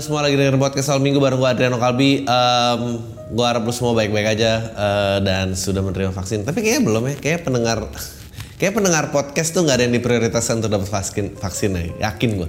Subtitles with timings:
[0.00, 2.24] Halo semua lagi dengerin podcast Al Minggu bareng gue Adriano Kalbi.
[2.24, 3.04] Um,
[3.36, 6.40] gue harap lu semua baik-baik aja uh, dan sudah menerima vaksin.
[6.40, 7.14] Tapi kayaknya belum ya.
[7.20, 7.84] Kayak pendengar,
[8.64, 11.84] kayak pendengar podcast tuh nggak ada yang diprioritaskan untuk dapat vaksin, vaksin ya.
[12.08, 12.48] Yakin gue.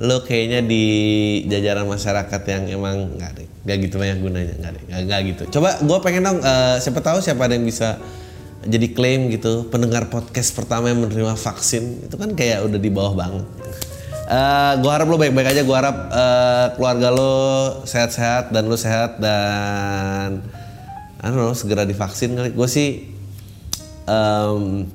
[0.00, 0.84] Lo kayaknya di
[1.52, 5.42] jajaran masyarakat yang emang nggak ada, nggak gitu banyak gunanya, nggak ada, nggak gitu.
[5.60, 8.00] Coba gue pengen dong, uh, siapa tahu siapa ada yang bisa
[8.64, 13.12] jadi klaim gitu pendengar podcast pertama yang menerima vaksin itu kan kayak udah di bawah
[13.12, 13.44] banget.
[14.30, 15.62] Uh, eh, gue harap lo baik-baik aja.
[15.66, 17.34] Gue harap uh, keluarga lo
[17.82, 20.46] sehat-sehat dan lo sehat dan,
[21.18, 22.54] I don't know, segera divaksin kali.
[22.54, 23.10] Gue sih
[24.06, 24.86] um,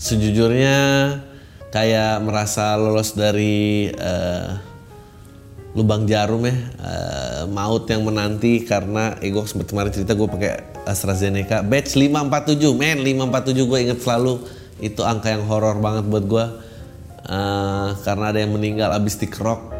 [0.00, 0.78] sejujurnya
[1.68, 4.56] kayak merasa lolos dari uh,
[5.76, 10.52] lubang jarum ya, uh, maut yang menanti karena, eh gue kemarin cerita gue pakai
[10.86, 14.38] AstraZeneca, batch 547, men 547 gue inget selalu
[14.78, 16.44] itu angka yang horor banget buat gue
[17.28, 19.72] uh, karena ada yang meninggal abis dikerok.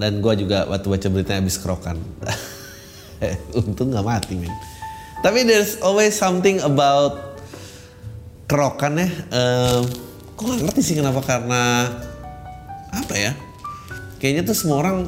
[0.00, 2.00] Dan gue juga waktu baca beritanya abis kerokan.
[3.60, 4.52] Untung nggak mati men.
[5.20, 7.36] Tapi there's always something about
[8.48, 9.08] kerokan ya.
[9.28, 9.80] Uh,
[10.34, 11.20] kok gak ngerti sih kenapa?
[11.20, 11.92] Karena
[12.88, 13.32] apa ya?
[14.16, 15.04] Kayaknya tuh semua orang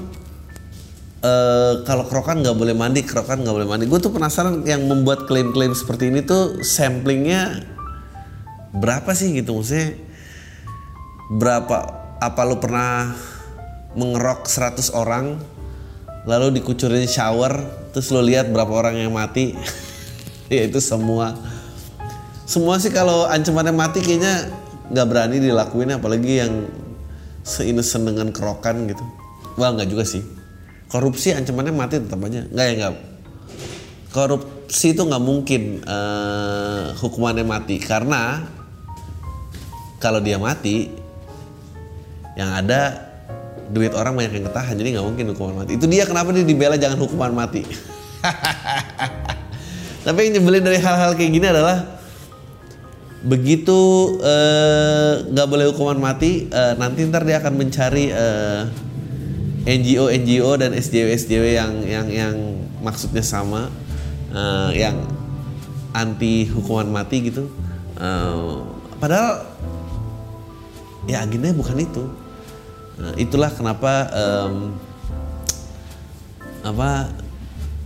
[1.25, 3.85] uh, kalau kerokan nggak boleh mandi kerokan nggak boleh mandi.
[3.89, 7.65] Gue tuh penasaran yang membuat klaim-klaim seperti ini tuh samplingnya
[8.77, 9.57] berapa sih gitu?
[9.57, 10.12] Maksudnya
[11.33, 11.77] berapa
[12.21, 13.17] apa lu pernah
[13.97, 15.41] mengerok 100 orang
[16.29, 19.57] lalu dikucurin shower terus lo lihat berapa orang yang mati?
[20.53, 21.33] Ya itu semua.
[22.45, 24.53] Semua sih kalau ancamannya mati kayaknya
[24.93, 26.69] nggak berani dilakuin apalagi yang
[27.41, 29.01] seinnocent dengan kerokan gitu.
[29.57, 30.21] Wah nggak juga sih.
[30.93, 32.45] Korupsi ancamannya mati tetap aja.
[32.53, 32.95] Nggak ya nggak.
[34.13, 37.81] Korupsi itu nggak mungkin uh, hukumannya mati.
[37.81, 38.45] Karena
[40.05, 41.02] kalau dia mati
[42.39, 43.13] yang ada
[43.73, 45.81] duit orang banyak yang ketahan jadi nggak mungkin hukuman mati.
[45.81, 47.63] Itu dia kenapa dia dibela jangan hukuman mati.
[50.05, 52.03] Tapi yang nyebelin dari hal-hal kayak gini adalah
[53.23, 53.79] begitu
[54.19, 58.67] eh, nggak uh, boleh hukuman mati uh, nanti ntar dia akan mencari uh,
[59.63, 62.35] eh, NGO NGO dan SJW SJW yang yang yang
[62.83, 63.71] maksudnya sama
[64.35, 65.07] uh, yang
[65.95, 67.47] anti hukuman mati gitu.
[67.95, 68.67] Uh,
[68.99, 69.47] padahal
[71.07, 72.11] ya agendanya bukan itu
[73.17, 74.77] Itulah kenapa um,
[76.63, 77.11] apa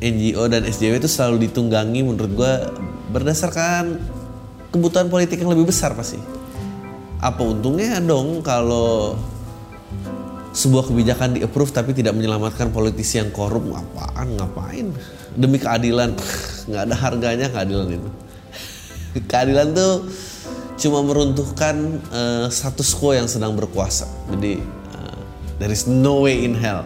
[0.02, 2.54] NGO dan SJW itu selalu ditunggangi menurut gue
[3.16, 3.96] berdasarkan
[4.68, 6.20] kebutuhan politik yang lebih besar pasti.
[7.16, 9.16] Apa untungnya dong kalau
[10.52, 13.64] sebuah kebijakan di approve tapi tidak menyelamatkan politisi yang korup?
[13.64, 14.86] Ngapain ngapain?
[15.32, 16.12] Demi keadilan.
[16.68, 18.10] Nggak ada harganya keadilan itu.
[19.24, 20.12] Keadilan tuh
[20.76, 24.04] cuma meruntuhkan uh, status quo yang sedang berkuasa.
[24.36, 24.60] Jadi
[25.56, 26.84] There is no way in hell.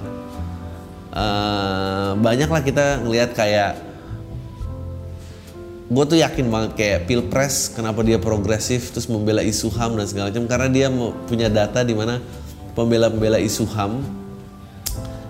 [1.10, 3.82] Uh, banyaklah kita ngelihat kayak
[5.90, 10.30] gue tuh yakin banget kayak pilpres kenapa dia progresif terus membela isu ham dan segala
[10.30, 10.46] macam.
[10.46, 10.86] Karena dia
[11.26, 12.22] punya data di mana
[12.78, 13.98] pembela-pembela isu ham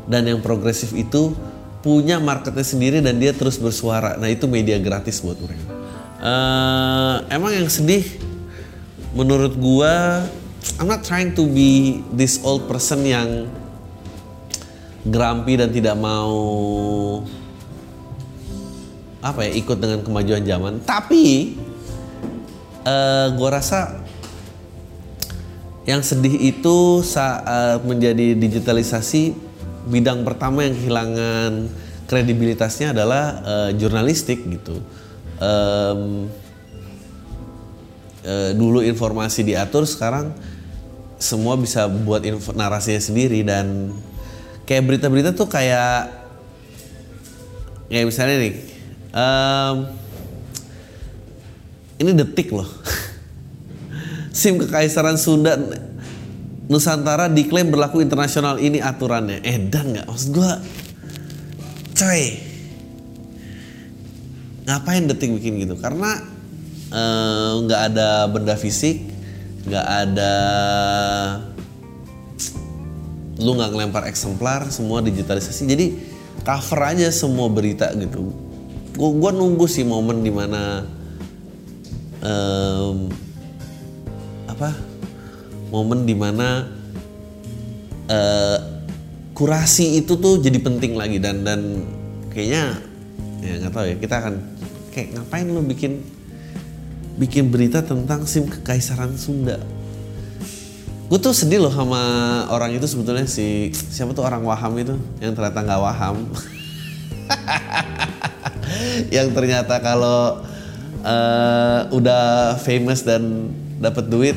[0.04, 1.32] dan yang progresif itu
[1.80, 4.20] punya marketnya sendiri dan dia terus bersuara.
[4.20, 5.64] Nah itu media gratis buat mereka.
[6.20, 8.04] Uh, emang yang sedih
[9.16, 9.94] menurut gue
[10.76, 13.50] I'm not trying to be this old person yang
[15.08, 16.36] grumpy dan tidak mau
[19.20, 20.75] apa ya ikut dengan kemajuan zaman.
[20.84, 21.56] Tapi
[22.84, 24.00] uh, eh, gue rasa
[25.88, 29.32] yang sedih itu saat menjadi digitalisasi
[29.88, 31.52] bidang pertama yang kehilangan
[32.05, 34.76] kredibilitasnya adalah uh, jurnalistik gitu.
[35.40, 36.28] Um,
[38.25, 40.37] uh, dulu informasi diatur sekarang
[41.20, 43.93] semua bisa buat info, narasinya sendiri dan
[44.64, 46.08] kayak berita-berita tuh kayak
[47.93, 48.55] kayak misalnya nih
[49.12, 49.76] um,
[52.00, 52.64] ini detik loh.
[54.40, 55.61] SIM Kekaisaran Sunda
[56.70, 59.44] Nusantara diklaim berlaku internasional ini aturannya.
[59.44, 60.06] Eh dan nggak?
[60.08, 60.50] Maksud gue
[61.99, 62.22] coy
[64.64, 65.76] ngapain detik bikin gitu?
[65.76, 66.17] Karena
[66.94, 69.19] eh, nggak uh, ada benda fisik
[69.60, 70.34] nggak ada
[73.40, 75.64] lu nggak ngelempar eksemplar semua digitalisasi.
[75.64, 75.86] Jadi
[76.44, 78.32] cover aja semua berita gitu.
[78.96, 80.84] Gua, gua nunggu sih momen di mana
[82.20, 83.08] um,
[84.44, 84.76] apa?
[85.72, 86.68] Momen di mana
[88.12, 88.58] uh,
[89.32, 91.16] kurasi itu tuh jadi penting lagi.
[91.16, 91.60] Dan dan
[92.28, 92.76] kayaknya
[93.40, 94.34] ya nggak tahu ya kita akan
[94.92, 96.04] kayak ngapain lu bikin
[97.20, 99.61] bikin berita tentang sim kekaisaran Sunda.
[101.12, 102.00] Gue tuh sedih loh sama
[102.49, 106.17] orang itu sebetulnya si siapa tuh orang waham itu yang ternyata nggak waham.
[109.11, 110.46] Yang ternyata kalau
[111.02, 113.50] uh, udah famous dan
[113.82, 114.37] dapat duit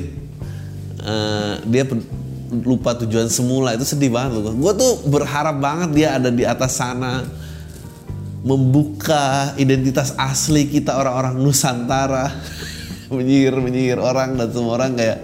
[1.06, 1.86] uh, dia
[2.66, 3.78] lupa tujuan semula.
[3.78, 7.22] Itu sedih banget loh gue tuh berharap banget dia ada di atas sana
[8.44, 12.28] membuka identitas asli kita orang-orang Nusantara
[13.14, 15.20] menyihir menyihir orang dan semua orang kayak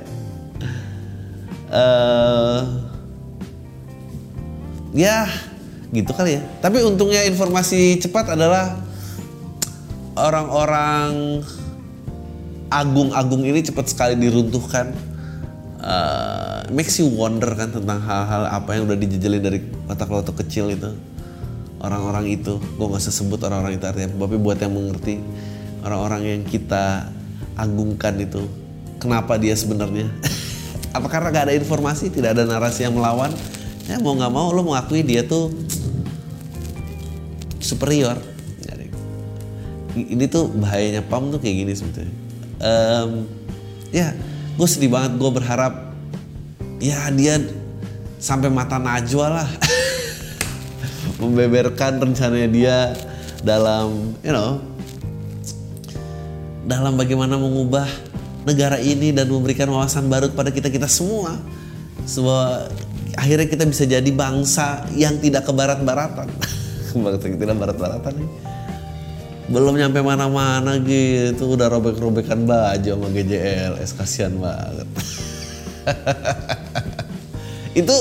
[1.73, 2.61] uh,
[4.93, 5.25] ya
[5.89, 6.41] gitu kali ya.
[6.61, 8.77] Tapi untungnya informasi cepat adalah
[10.13, 11.41] orang-orang
[12.69, 14.93] agung-agung ini cepat sekali diruntuhkan.
[15.79, 20.91] Uh, makes you wonder kan tentang hal-hal apa yang udah dijejelin dari otak-otak kecil itu.
[21.79, 25.23] Orang-orang itu gue gak usah sebut orang-orang itu artinya tapi buat yang mengerti
[25.79, 27.07] orang-orang yang kita
[27.59, 28.47] agungkan itu.
[28.99, 30.07] Kenapa dia sebenarnya?
[30.95, 33.31] Apa karena gak ada informasi tidak ada narasi yang melawan?
[33.89, 35.49] Ya mau nggak mau lo mengakui dia tuh
[37.57, 38.21] superior.
[39.97, 42.13] Ini tuh bahayanya pam tuh kayak gini sebetulnya.
[42.61, 43.25] Um,
[43.89, 44.13] ya
[44.53, 45.95] gue sedih banget gue berharap
[46.77, 47.41] ya dia
[48.21, 49.49] sampai mata najwa lah.
[51.19, 52.77] Membeberkan rencananya dia
[53.41, 54.61] dalam you know
[56.69, 57.89] dalam bagaimana mengubah
[58.45, 61.33] negara ini dan memberikan wawasan baru kepada kita kita semua.
[62.05, 62.69] Sebuah
[63.17, 66.29] akhirnya kita bisa jadi bangsa yang tidak ke barat-baratan.
[66.93, 68.29] bangsa yang tidak barat-baratan nih.
[69.49, 74.85] Belum nyampe mana-mana gitu, udah robek-robekan baju sama GJLS, kasihan banget.
[77.81, 77.97] Itu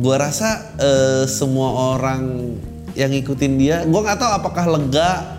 [0.00, 2.56] gua rasa uh, semua orang
[2.96, 5.33] yang ngikutin dia, gua nggak tahu apakah lega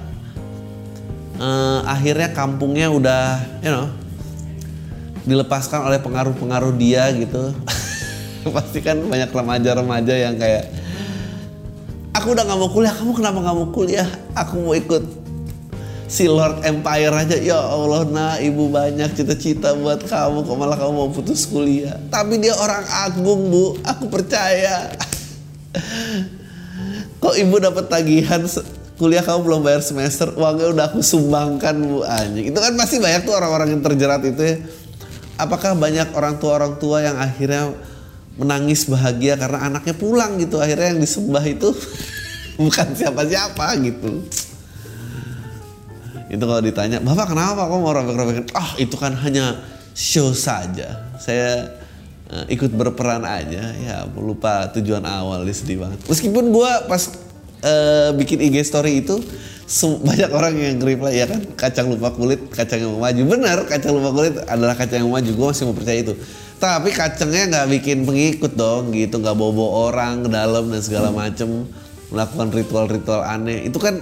[1.39, 3.87] uh, akhirnya kampungnya udah you know
[5.25, 7.51] dilepaskan oleh pengaruh-pengaruh dia gitu.
[8.55, 10.69] Pasti kan banyak remaja-remaja yang kayak
[12.13, 14.09] aku udah nggak mau kuliah kamu kenapa nggak mau kuliah?
[14.37, 15.03] Aku mau ikut
[16.05, 17.37] si Lord Empire aja.
[17.41, 21.97] Ya Allah nah ibu banyak cita-cita buat kamu kok malah kamu mau putus kuliah?
[22.13, 23.81] Tapi dia orang agung bu.
[23.81, 24.93] Aku percaya.
[27.25, 28.45] Kok ibu dapat tagihan
[28.95, 30.31] kuliah kamu belum bayar semester.
[30.35, 32.03] Uangnya udah aku sumbangkan bu.
[32.03, 32.51] Anjing.
[32.51, 34.55] Itu kan masih banyak tuh orang-orang yang terjerat itu ya.
[35.35, 37.75] Apakah banyak orang tua orang tua yang akhirnya
[38.39, 40.63] menangis bahagia karena anaknya pulang gitu?
[40.63, 41.75] Akhirnya yang disembah itu
[42.63, 44.23] bukan siapa-siapa gitu.
[46.31, 48.47] Itu kalau ditanya bapak kenapa kok mau robek-robekin?
[48.55, 49.59] Ah itu kan hanya
[49.91, 51.03] show saja.
[51.19, 51.67] Saya
[52.31, 53.75] uh, ikut berperan aja.
[53.75, 55.99] Ya lupa tujuan awal sedih banget.
[56.07, 57.03] Meskipun gue pas
[57.61, 59.21] uh, bikin IG story itu
[60.07, 61.41] banyak orang yang reply ya kan?
[61.57, 63.21] Kacang lupa kulit kacang yang mau maju.
[63.25, 65.29] Benar kacang lupa kulit adalah kacang yang maju.
[65.31, 66.13] Gue masih mau percaya itu.
[66.55, 69.17] Tapi kacangnya nggak bikin pengikut dong gitu.
[69.21, 71.65] Nggak bawa orang ke dalam dan segala macem.
[72.13, 73.65] Melakukan ritual-ritual aneh.
[73.65, 73.97] Itu kan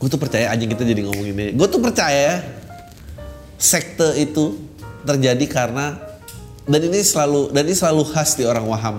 [0.00, 1.46] gue tuh percaya aja kita jadi ngomong ini.
[1.54, 2.42] Gue tuh percaya
[3.60, 4.56] sekte itu
[5.04, 6.00] terjadi karena
[6.64, 8.96] dan ini selalu dan ini selalu khas di orang waham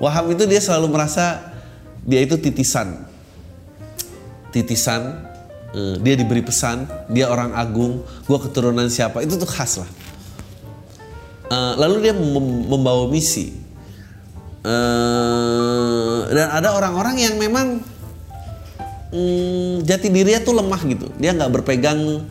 [0.00, 1.52] Waham itu dia selalu merasa
[2.08, 3.04] dia itu titisan.
[4.48, 5.28] Titisan,
[5.76, 9.90] eh, dia diberi pesan, dia orang agung, gue keturunan siapa, itu tuh khas lah.
[11.52, 12.14] Eh, lalu dia
[12.66, 13.52] membawa misi.
[14.60, 17.80] Eh, dan ada orang-orang yang memang
[19.12, 21.06] hmm, jati dirinya tuh lemah gitu.
[21.20, 22.24] Dia nggak berpegang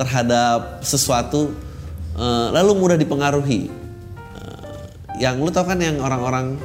[0.00, 1.52] terhadap sesuatu,
[2.56, 3.84] lalu mudah dipengaruhi.
[5.20, 6.58] yang lu tau kan yang orang-orang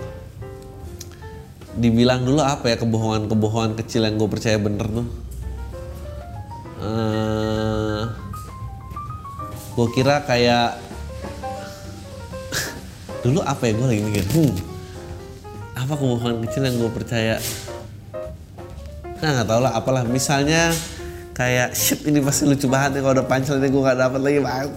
[1.78, 5.08] dibilang dulu apa ya kebohongan-kebohongan kecil yang gue percaya bener tuh?
[6.78, 8.02] Uh, eh,
[9.78, 10.78] gue kira kayak
[13.26, 14.54] dulu apa ya gue lagi mikir hmm,
[15.78, 17.36] apa kebohongan kecil yang gue percaya?
[19.22, 20.04] Nah nggak tau lah apalah.
[20.06, 20.74] Misalnya
[21.38, 24.40] kayak shit ini pasti lucu banget nih kalau udah pancel ini gue nggak dapat lagi
[24.42, 24.70] banget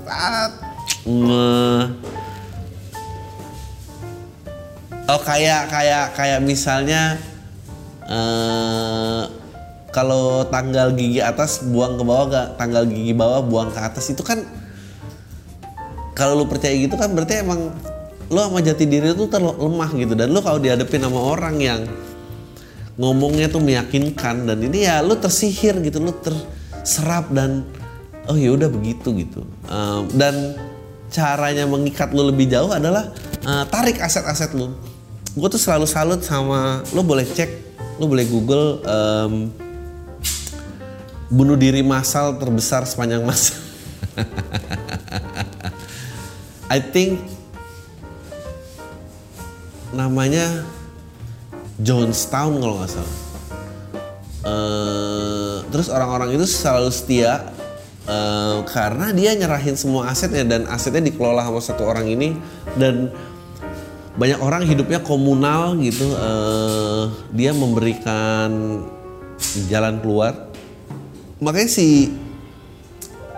[5.11, 7.19] oh kayak kayak kayak misalnya
[8.07, 9.27] uh,
[9.91, 14.23] kalau tanggal gigi atas buang ke bawah gak tanggal gigi bawah buang ke atas itu
[14.23, 14.47] kan
[16.15, 17.75] kalau lu percaya gitu kan berarti emang
[18.31, 20.15] lu sama jati diri itu terlemah gitu.
[20.15, 21.81] Dan lu kalau dihadapin sama orang yang
[23.01, 27.67] ngomongnya tuh meyakinkan dan ini ya lu tersihir gitu lu terserap dan
[28.31, 29.43] oh ya udah begitu gitu.
[29.67, 30.55] Um, dan
[31.11, 33.11] caranya mengikat lu lebih jauh adalah
[33.43, 34.71] uh, tarik aset-aset lu
[35.37, 37.51] gue tuh selalu salut sama lu boleh cek
[38.03, 39.53] lu boleh google um,
[41.31, 43.55] bunuh diri massal terbesar sepanjang masa
[46.71, 47.19] I think
[49.91, 50.63] namanya
[51.81, 53.17] Jonestown kalau nggak salah.
[54.41, 57.53] Uh, terus orang-orang itu selalu setia
[58.09, 62.39] uh, karena dia nyerahin semua asetnya dan asetnya dikelola sama satu orang ini
[62.81, 63.13] dan
[64.21, 66.05] banyak orang hidupnya komunal gitu.
[66.13, 68.85] Uh, dia memberikan
[69.73, 70.53] jalan keluar.
[71.41, 72.13] Makanya si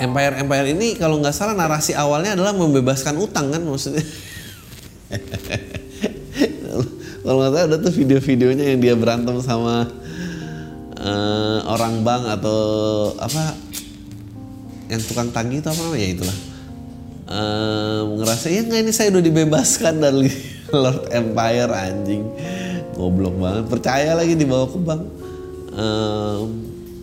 [0.03, 4.03] Empire Empire ini kalau nggak salah narasi awalnya adalah membebaskan utang kan maksudnya.
[7.23, 9.87] kalau nggak salah ada tuh video-videonya yang dia berantem sama
[10.99, 12.61] uh, orang bank atau
[13.23, 13.55] apa
[14.91, 16.39] yang tukang tanggi itu apa namanya itulah
[17.31, 20.29] uh, ngerasa ya nggak ini saya udah dibebaskan dari
[20.83, 22.25] Lord Empire anjing.
[22.97, 23.65] Goblok banget.
[23.69, 25.03] Percaya lagi dibawa ke bank
[25.77, 26.45] uh,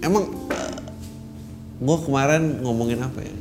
[0.06, 0.74] emang uh,
[1.80, 3.36] gue kemarin ngomongin apa ya?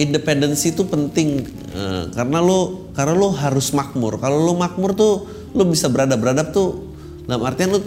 [0.00, 1.44] Independensi itu penting
[1.76, 4.16] uh, karena lo karena lo harus makmur.
[4.20, 6.92] Kalau lo makmur tuh lo bisa beradab beradab tuh.
[7.22, 7.78] Dalam artian lo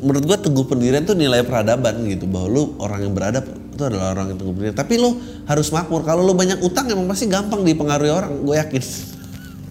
[0.00, 4.16] menurut gue teguh pendirian tuh nilai peradaban gitu bahwa lo orang yang beradab itu adalah
[4.16, 4.78] orang yang teguh pendirian.
[4.78, 6.06] Tapi lo harus makmur.
[6.06, 8.82] Kalau lo banyak utang emang pasti gampang dipengaruhi orang gue yakin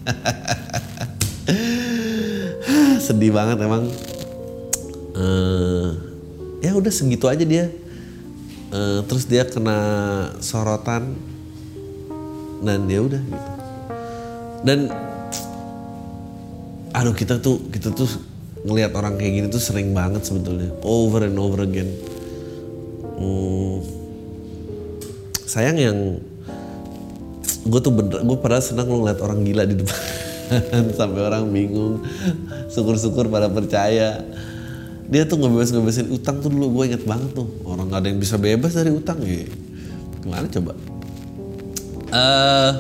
[3.05, 3.89] sedih banget emang.
[5.17, 5.97] Uh,
[6.61, 7.73] ya udah segitu aja dia.
[8.69, 9.79] Uh, terus dia kena
[10.39, 11.17] sorotan.
[12.59, 13.49] Dan dia udah gitu.
[14.67, 14.91] Dan
[16.91, 18.11] aduh kita tuh kita tuh
[18.67, 20.75] ngelihat orang kayak gini tuh sering banget sebetulnya.
[20.83, 21.87] Over and over again.
[23.19, 23.79] Hmm,
[25.47, 25.97] sayang yang
[27.69, 29.99] gue tuh bener gue padahal senang ngeliat orang gila di depan.
[30.97, 32.01] Sampai orang bingung.
[32.73, 34.25] Syukur-syukur pada percaya.
[35.09, 37.49] Dia tuh ngebebas ngebebasin utang tuh dulu gue inget banget tuh.
[37.65, 39.45] Orang gak ada yang bisa bebas dari utang ya.
[40.25, 40.73] Gimana coba?
[42.09, 42.71] Uh,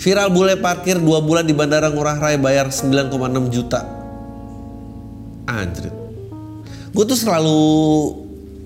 [0.00, 3.12] viral bule parkir dua bulan di bandara Ngurah Rai bayar 9,6
[3.52, 3.84] juta.
[5.44, 6.00] Anjir
[6.90, 7.60] gue tuh selalu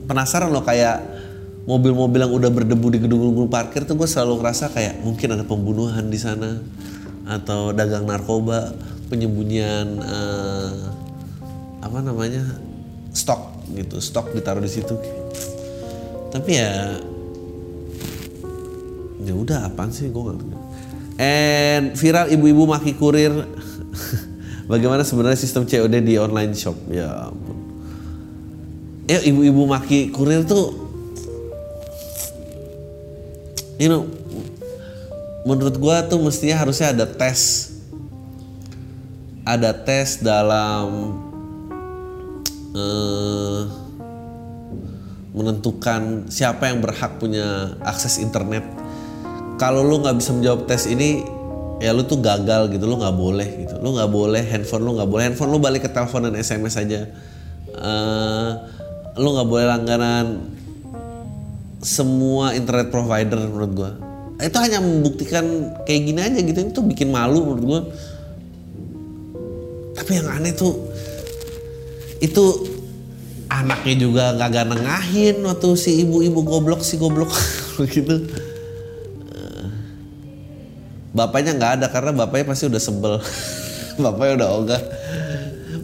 [0.09, 1.01] penasaran loh kayak
[1.65, 6.13] mobil-mobil yang udah berdebu di gedung-gedung parkir tuh gue selalu ngerasa kayak mungkin ada pembunuhan
[6.13, 6.61] di sana
[7.25, 8.77] atau dagang narkoba
[9.09, 10.93] penyembunyian uh,
[11.81, 12.45] apa namanya
[13.17, 14.93] stok gitu stok ditaruh di situ.
[16.29, 17.01] Tapi ya
[19.25, 20.53] ya udah apaan sih gue nggak
[21.17, 23.33] and viral ibu-ibu maki kurir.
[24.71, 26.77] Bagaimana sebenarnya sistem COD di online shop?
[26.89, 27.57] Ya ampun.
[29.05, 30.84] Ya ibu-ibu maki kurir tuh
[33.79, 34.07] you know
[35.45, 37.71] menurut gua tuh mestinya harusnya ada tes.
[39.45, 41.21] Ada tes dalam
[42.73, 43.61] uh,
[45.37, 48.65] menentukan siapa yang berhak punya akses internet.
[49.61, 51.21] Kalau lu nggak bisa menjawab tes ini
[51.83, 53.77] ya lu tuh gagal gitu lu nggak boleh gitu.
[53.85, 57.01] Lu nggak boleh handphone lu nggak boleh handphone lu balik ke telepon dan sms aja.
[57.75, 58.65] Uh,
[59.21, 60.54] lu nggak boleh langganan
[61.85, 63.93] semua internet provider menurut gua.
[64.41, 65.45] Itu hanya membuktikan
[65.85, 66.59] kayak gini aja gitu.
[66.65, 67.81] Itu bikin malu menurut gua.
[69.95, 70.75] Tapi yang aneh tuh
[72.25, 72.45] itu
[73.53, 77.31] anaknya juga nggak gak nengahin waktu si ibu-ibu goblok si goblok
[77.77, 78.25] begitu
[81.15, 83.15] bapaknya nggak ada karena bapaknya pasti udah sebel.
[84.03, 84.83] Bapaknya udah ogah.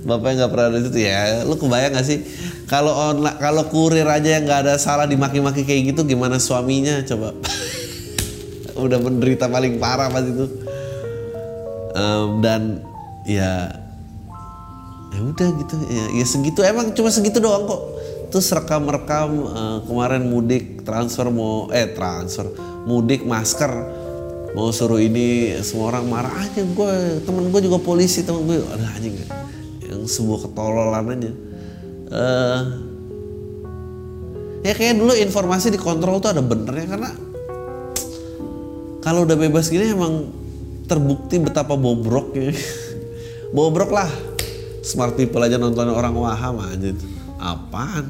[0.03, 0.99] Bapaknya nggak pernah ada itu.
[0.99, 2.19] Ya lu kebayang gak sih
[2.71, 7.03] kalau online kalau kurir aja yang nggak ada salah dimaki-maki kayak gitu gimana suaminya?
[7.03, 7.35] Coba.
[8.87, 10.47] Udah menderita paling parah pas itu.
[11.91, 12.87] Um, dan
[13.27, 13.75] ya
[15.11, 15.75] ya udah gitu.
[15.91, 16.63] Ya, ya segitu.
[16.63, 17.83] Emang cuma segitu doang kok.
[18.31, 22.47] Terus rekam rekam uh, kemarin mudik transfer mau eh transfer
[22.87, 23.99] mudik masker.
[24.55, 26.31] Mau suruh ini semua orang marah.
[26.39, 26.95] Aja gue
[27.27, 29.19] temen gue juga polisi temen gue ada anjing.
[29.83, 31.50] Yang sebuah ketololan aja
[32.11, 32.61] uh,
[34.67, 37.11] ya kayak dulu informasi dikontrol tuh ada benernya karena
[39.01, 40.29] kalau udah bebas gini emang
[40.85, 42.53] terbukti betapa bobrok ya
[43.57, 44.11] bobrok lah
[44.81, 46.93] smart people aja nonton orang waham aja.
[47.41, 48.05] Apaan?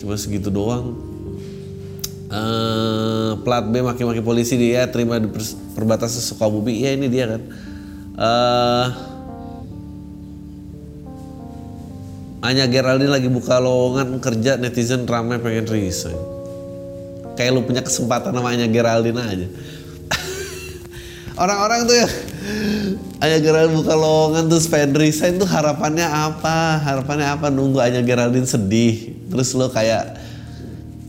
[0.00, 0.96] Cuma segitu doang.
[2.26, 5.28] Eh, plat B maki-maki polisi dia terima di
[5.74, 6.84] perbatasan Sukabumi.
[6.84, 7.42] Ya ini dia kan.
[8.16, 8.86] Eh
[12.44, 16.16] Anya Geraldine lagi buka lowongan kerja netizen ramai pengen resign.
[17.36, 19.48] Kayak lu punya kesempatan sama Anya Geraldine aja.
[21.42, 22.08] Orang-orang tuh ya
[23.24, 26.80] Anya Geraldine buka lowongan terus pengen resign tuh harapannya apa?
[26.84, 27.48] Harapannya apa?
[27.48, 29.16] Nunggu Anya Geraldine sedih.
[29.32, 30.20] Terus lo kayak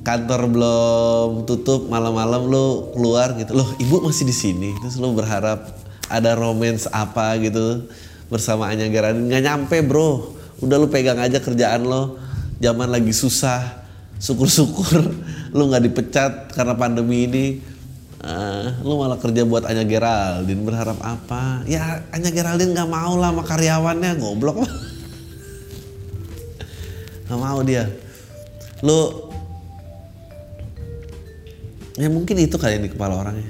[0.08, 3.52] kantor belum tutup malam-malam lo keluar gitu.
[3.52, 4.72] Loh, ibu masih di sini.
[4.80, 5.76] Terus lo berharap
[6.08, 7.84] ada romance apa gitu
[8.32, 10.37] bersama Anya Geraldine nggak nyampe, Bro.
[10.62, 12.18] Udah lu pegang aja kerjaan lo.
[12.58, 13.86] Zaman lagi susah.
[14.18, 15.14] Syukur-syukur
[15.58, 17.46] lu nggak dipecat karena pandemi ini.
[18.18, 21.62] Eh, lu malah kerja buat Anya Geraldine berharap apa?
[21.70, 24.66] Ya Anya Geraldine nggak mau lah sama karyawannya goblok.
[27.28, 27.92] Nggak mau dia.
[28.88, 29.30] Lu
[32.00, 33.50] ya mungkin itu kali di kepala orang ya.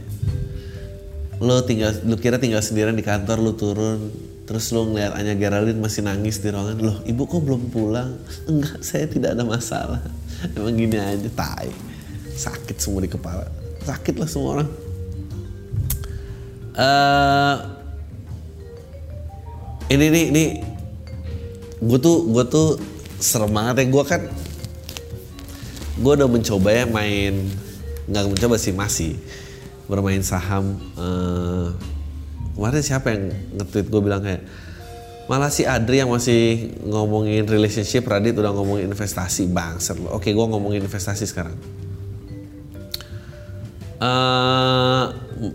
[1.39, 4.09] Lu tinggal lu kira tinggal sendirian di kantor lu turun
[4.47, 8.15] terus lu ngeliat Anya Geraldine masih nangis di ruangan loh ibu kok belum pulang?
[8.47, 9.99] Enggak saya tidak ada masalah.
[10.55, 11.67] Emang gini aja tai.
[12.31, 13.43] Sakit semua di kepala.
[13.83, 14.69] Sakit lah semua orang.
[16.79, 17.55] Eh
[19.91, 20.45] ini nih ini.
[21.83, 22.79] Gue tuh gue tuh
[23.19, 23.85] serem banget ya.
[23.91, 24.21] Gue kan
[25.97, 27.49] gue udah mencoba ya main
[28.07, 29.17] nggak mencoba sih masih
[29.89, 31.67] bermain saham eh,
[32.57, 33.29] kemarin siapa yang
[33.61, 33.87] nge-tweet?
[33.93, 34.41] Gue bilang kayak
[35.29, 40.45] malah si Adri yang masih ngomongin relationship Radit udah ngomongin investasi bangset lo oke gue
[40.47, 41.53] ngomongin investasi sekarang.
[43.97, 45.05] Eh,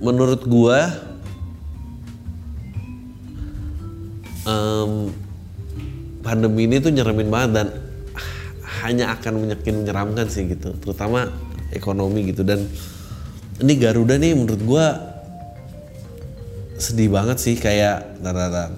[0.05, 0.79] menurut gue
[4.45, 4.93] em,
[6.21, 7.69] pandemi ini tuh nyeremin banget dan
[8.83, 11.31] hanya akan menyakin menyeramkan sih gitu terutama
[11.73, 12.43] ekonomi gitu.
[12.43, 12.67] Dan
[13.63, 15.12] ini Garuda nih menurut gua
[16.83, 18.71] sedih banget sih kayak tar, tar, tar.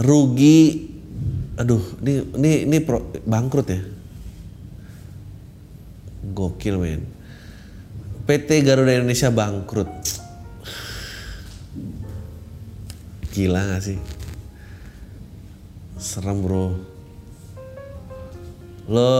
[0.00, 0.88] rugi
[1.60, 3.80] aduh ini ini ini pro- bangkrut ya?
[6.32, 7.04] Gokil men.
[8.24, 9.92] PT Garuda Indonesia bangkrut.
[13.34, 13.98] Gila gak sih?
[16.00, 16.80] Serem bro.
[18.88, 19.10] Lo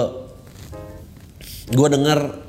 [1.71, 2.41] gue dengar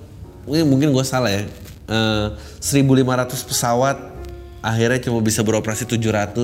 [0.48, 1.44] ini mungkin gue salah ya.
[1.92, 2.28] Eh,
[2.64, 3.98] 1.500 pesawat
[4.62, 6.38] akhirnya cuma bisa beroperasi 700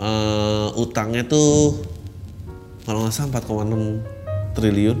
[0.00, 1.84] eh, utangnya tuh
[2.84, 4.98] kalau nggak salah 4,6 triliun.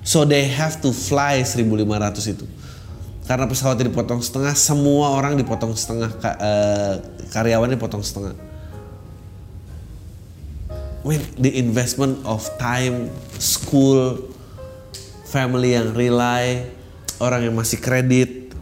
[0.00, 2.46] So they have to fly 1.500 itu.
[3.28, 6.94] Karena pesawatnya dipotong setengah semua orang dipotong setengah ka- eh,
[7.28, 8.32] karyawan dipotong setengah.
[11.04, 14.32] When the investment of time, school,
[15.28, 16.72] family yang rely,
[17.20, 18.56] orang yang masih kredit,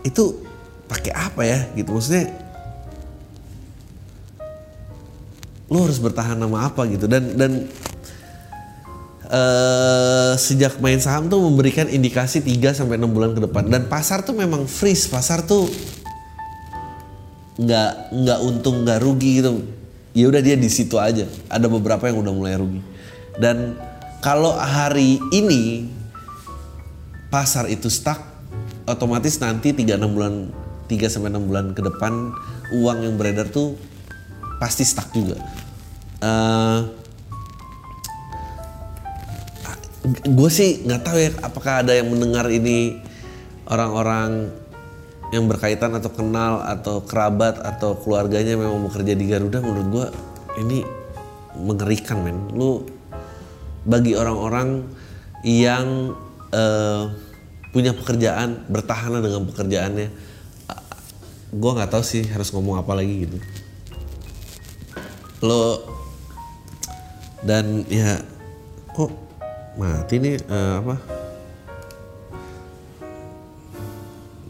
[0.00, 0.45] itu
[0.86, 1.94] pakai apa ya gitu.
[1.94, 2.32] Maksudnya
[5.66, 7.10] lo harus bertahan sama apa gitu.
[7.10, 7.52] Dan dan
[9.26, 13.66] eh, sejak main saham tuh memberikan indikasi 3 sampai 6 bulan ke depan.
[13.66, 15.10] Dan pasar tuh memang freeze.
[15.10, 15.66] Pasar tuh
[17.56, 19.62] nggak nggak untung nggak rugi gitu.
[20.16, 21.28] Ya udah dia di situ aja.
[21.50, 22.80] Ada beberapa yang udah mulai rugi.
[23.36, 23.76] Dan
[24.24, 25.92] kalau hari ini
[27.28, 28.22] pasar itu stuck
[28.88, 30.34] otomatis nanti 3 6 bulan
[30.86, 32.32] 3 sampai 6 bulan ke depan
[32.74, 33.74] uang yang beredar tuh
[34.62, 35.36] pasti stuck juga.
[36.22, 37.06] Eh
[40.06, 43.02] gue sih nggak tahu ya apakah ada yang mendengar ini
[43.66, 44.54] orang-orang
[45.34, 50.06] yang berkaitan atau kenal atau kerabat atau keluarganya memang bekerja di Garuda menurut gue
[50.62, 50.78] ini
[51.58, 52.38] mengerikan men.
[52.54, 52.86] Lu
[53.82, 54.86] bagi orang-orang
[55.42, 56.14] yang
[56.54, 57.02] eh,
[57.74, 60.08] punya pekerjaan bertahanlah dengan pekerjaannya
[61.52, 63.38] gue nggak tahu sih harus ngomong apa lagi gitu
[65.44, 65.84] lo
[67.46, 68.18] dan ya
[68.96, 69.12] kok
[69.76, 70.94] mati nih eh, apa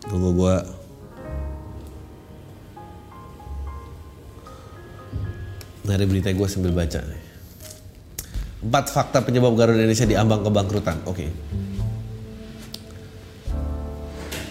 [0.06, 0.76] tunggu gua
[5.86, 6.98] dari berita gue sambil baca.
[8.66, 10.98] Empat fakta penyebab Garuda Indonesia diambang kebangkrutan.
[11.06, 11.30] Oke.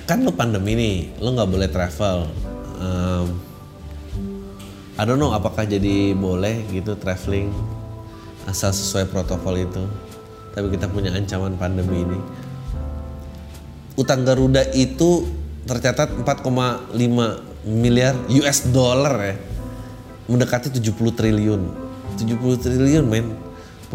[0.06, 2.30] Kan lo pandemi nih, lo nggak boleh travel.
[2.78, 3.28] Em,
[4.96, 7.50] I don't know apakah jadi boleh gitu traveling
[8.46, 9.82] asal sesuai protokol itu.
[10.54, 12.20] Tapi kita punya ancaman pandemi ini.
[13.98, 15.26] Utang Garuda itu
[15.66, 16.94] tercatat 4,5
[17.66, 19.36] miliar US dollar ya.
[20.30, 21.62] Mendekati 70 triliun.
[22.22, 23.45] 70 triliun men.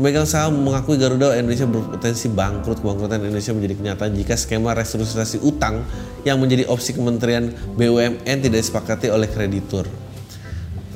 [0.00, 2.80] Pemegang saham mengakui Garuda Indonesia berpotensi bangkrut.
[2.80, 5.84] Kebangkrutan Indonesia menjadi kenyataan jika skema restrukturisasi utang
[6.24, 9.84] yang menjadi opsi Kementerian BUMN tidak disepakati oleh kreditur.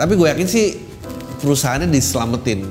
[0.01, 0.81] Tapi gue yakin sih
[1.37, 2.65] perusahaannya diselamatin.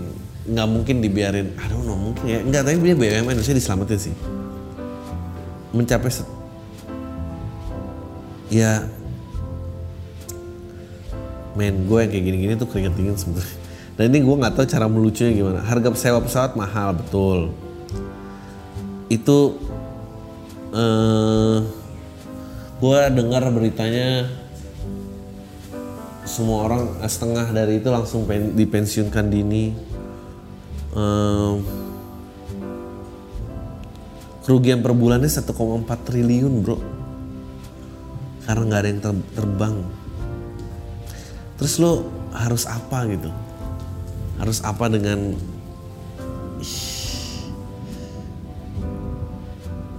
[0.50, 2.42] Nggak mungkin dibiarin, I don't know, mungkin ya.
[2.42, 4.16] Nggak, tapi dia BUMN Indonesia diselamatin sih.
[5.70, 6.26] Mencapai set,
[8.50, 8.90] ya
[11.54, 13.63] men gue yang kayak gini-gini tuh keringet dingin sebenarnya
[13.94, 15.62] dan ini gue nggak tahu cara melucunya gimana.
[15.62, 17.54] Harga sewa pesawat mahal betul.
[19.06, 19.62] Itu
[20.74, 21.58] eh,
[22.82, 24.26] gue dengar beritanya
[26.26, 29.78] semua orang setengah dari itu langsung pen, dipensiunkan dini.
[30.98, 31.54] Eh,
[34.42, 35.54] kerugian per bulannya 1,4
[35.86, 36.82] triliun bro.
[38.50, 39.76] Karena nggak ada yang ter- terbang.
[41.62, 43.43] Terus lo harus apa gitu
[44.44, 45.40] harus apa dengan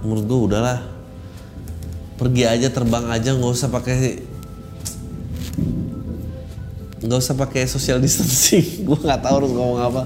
[0.05, 0.79] menurut gue udahlah.
[2.21, 4.21] Pergi aja terbang aja nggak usah pakai
[7.01, 8.63] nggak usah pakai social distancing.
[8.87, 10.03] Gue nggak tahu harus ngomong apa.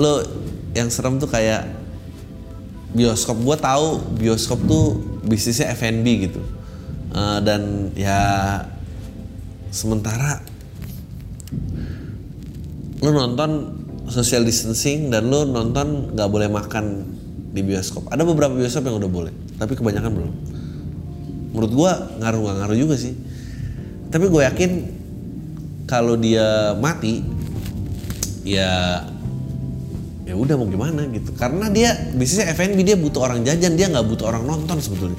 [0.00, 0.24] Lo
[0.72, 1.68] yang serem tuh kayak
[2.96, 3.36] bioskop.
[3.44, 6.40] Gue tahu bioskop tuh bisnisnya F&B gitu.
[7.12, 8.20] Eh, dan ya
[9.68, 10.40] sementara
[13.02, 13.50] lu nonton
[14.06, 17.04] social distancing dan lu nonton nggak boleh makan
[17.52, 18.08] di bioskop.
[18.12, 20.32] Ada beberapa bioskop yang udah boleh tapi kebanyakan belum.
[21.56, 23.16] Menurut gua ngaruh nggak ngaruh juga sih.
[24.06, 24.70] Tapi gue yakin
[25.86, 27.22] kalau dia mati
[28.46, 29.02] ya
[30.26, 31.34] ya udah mau gimana gitu.
[31.34, 35.18] Karena dia bisnisnya F&B dia butuh orang jajan dia nggak butuh orang nonton sebetulnya.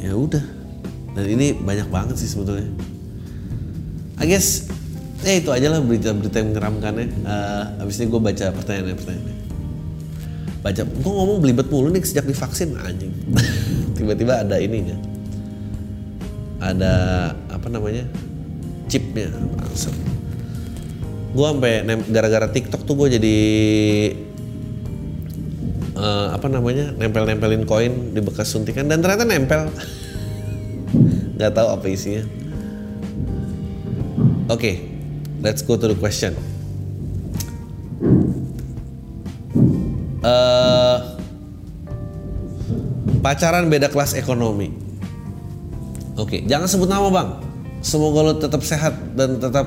[0.00, 0.44] Ya udah.
[1.14, 2.70] Dan ini banyak banget sih sebetulnya.
[4.20, 4.68] I guess
[5.20, 9.36] ya itu aja lah berita-berita yang mengeramkannya uh, abis ini gue baca pertanyaannya pertanyaannya.
[10.60, 13.12] Baca gue ngomong belibet mulu nih sejak divaksin anjing.
[13.96, 14.96] Tiba-tiba ada ininya.
[16.60, 16.92] Ada
[17.52, 18.04] apa namanya
[18.88, 19.94] chipnya langsung
[21.30, 23.38] gue sampai gara-gara TikTok tuh gue jadi
[25.94, 29.68] eh, apa namanya nempel-nempelin koin di bekas suntikan dan ternyata nempel.
[31.36, 32.24] Nggak tahu apa isinya.
[34.50, 34.99] Oke
[35.40, 36.36] let's go to the question.
[40.20, 40.96] Eh,
[43.24, 44.68] pacaran beda kelas ekonomi.
[46.20, 47.30] Oke jangan sebut nama bang.
[47.80, 49.64] Semoga lo tetap sehat dan tetap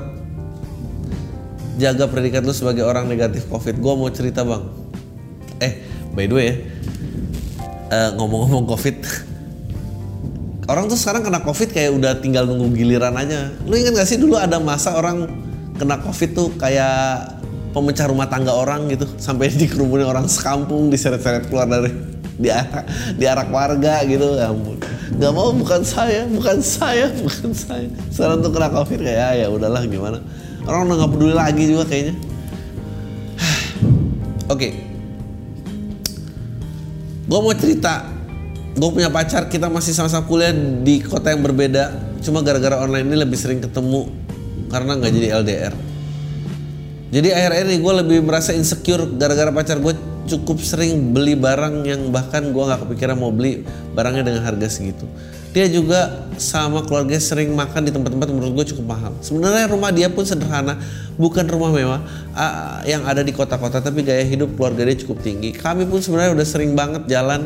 [1.81, 3.81] jaga predikat lo sebagai orang negatif covid.
[3.81, 4.61] Gue mau cerita bang.
[5.57, 5.81] Eh
[6.13, 6.55] by the way ya
[7.89, 9.01] eh, ngomong-ngomong covid
[10.71, 13.49] orang tuh sekarang kena covid kayak udah tinggal nunggu giliran aja.
[13.65, 15.25] Lu ingat gak sih dulu ada masa orang
[15.83, 17.35] kena covid tuh kayak
[17.75, 19.03] pemecah rumah tangga orang gitu.
[19.19, 21.91] Sampai dikerumunin orang sekampung diseret-seret keluar dari
[23.19, 24.39] diarak warga gitu.
[24.39, 24.79] Ya ampun.
[25.19, 27.91] Nggak mau bukan saya bukan saya bukan saya.
[28.07, 30.23] Sekarang tuh kena covid kayak "Ah, ya udahlah gimana?
[30.63, 32.15] Orang udah nggak peduli lagi juga kayaknya.
[34.53, 34.69] Oke.
[37.27, 38.07] Gue mau cerita.
[38.73, 42.15] Gue punya pacar kita masih sama-sama kuliah di kota yang berbeda.
[42.23, 44.22] Cuma gara-gara online ini lebih sering ketemu
[44.73, 45.73] karena nggak jadi LDR
[47.13, 49.93] jadi akhir-akhir ini gue lebih merasa insecure gara-gara pacar gue
[50.25, 53.61] cukup sering beli barang yang bahkan gue nggak kepikiran mau beli
[53.93, 55.05] barangnya dengan harga segitu.
[55.53, 59.13] Dia juga sama keluarga sering makan di tempat-tempat menurut gue cukup mahal.
[59.21, 60.81] Sebenarnya rumah dia pun sederhana
[61.13, 62.01] bukan rumah mewah
[62.33, 65.53] ah, yang ada di kota-kota tapi gaya hidup keluarga dia cukup tinggi.
[65.53, 67.45] Kami pun sebenarnya udah sering banget jalan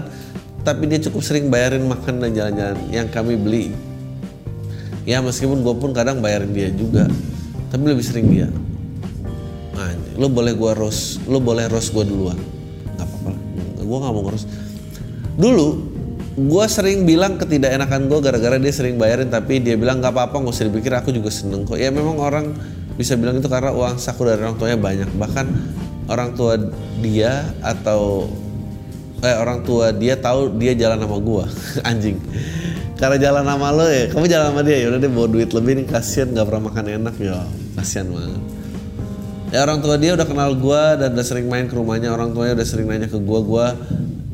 [0.63, 3.75] tapi dia cukup sering bayarin makan dan jalan-jalan yang kami beli
[5.07, 7.07] ya meskipun gue pun kadang bayarin dia juga
[7.71, 8.51] tapi lebih sering dia
[9.77, 12.37] Anjir, lo boleh gua roast, lo boleh roast gua duluan.
[12.97, 14.47] Gak apa-apa lah, gua gak mau ngeroast.
[15.37, 15.67] Dulu,
[16.49, 20.49] gua sering bilang ketidakenakan gua gara-gara dia sering bayarin tapi dia bilang gak apa-apa gak
[20.49, 21.77] usah dipikir aku juga seneng kok.
[21.77, 22.57] Ya memang orang
[22.97, 25.09] bisa bilang itu karena uang saku dari orang tuanya banyak.
[25.13, 25.45] Bahkan
[26.09, 26.57] orang tua
[27.05, 28.25] dia atau
[29.21, 31.49] eh orang tua dia tahu dia jalan sama gua
[31.89, 32.21] anjing
[32.97, 34.05] karena jalan sama lo ya.
[34.10, 34.86] Kamu jalan sama dia ya?
[34.89, 35.86] Udah dia bawa duit lebih nih.
[35.86, 37.38] Kasihan nggak pernah makan enak ya.
[37.77, 38.41] Kasihan banget.
[39.47, 42.10] Ya orang tua dia udah kenal gua dan udah sering main ke rumahnya.
[42.12, 43.65] Orang tuanya udah sering nanya ke gua gua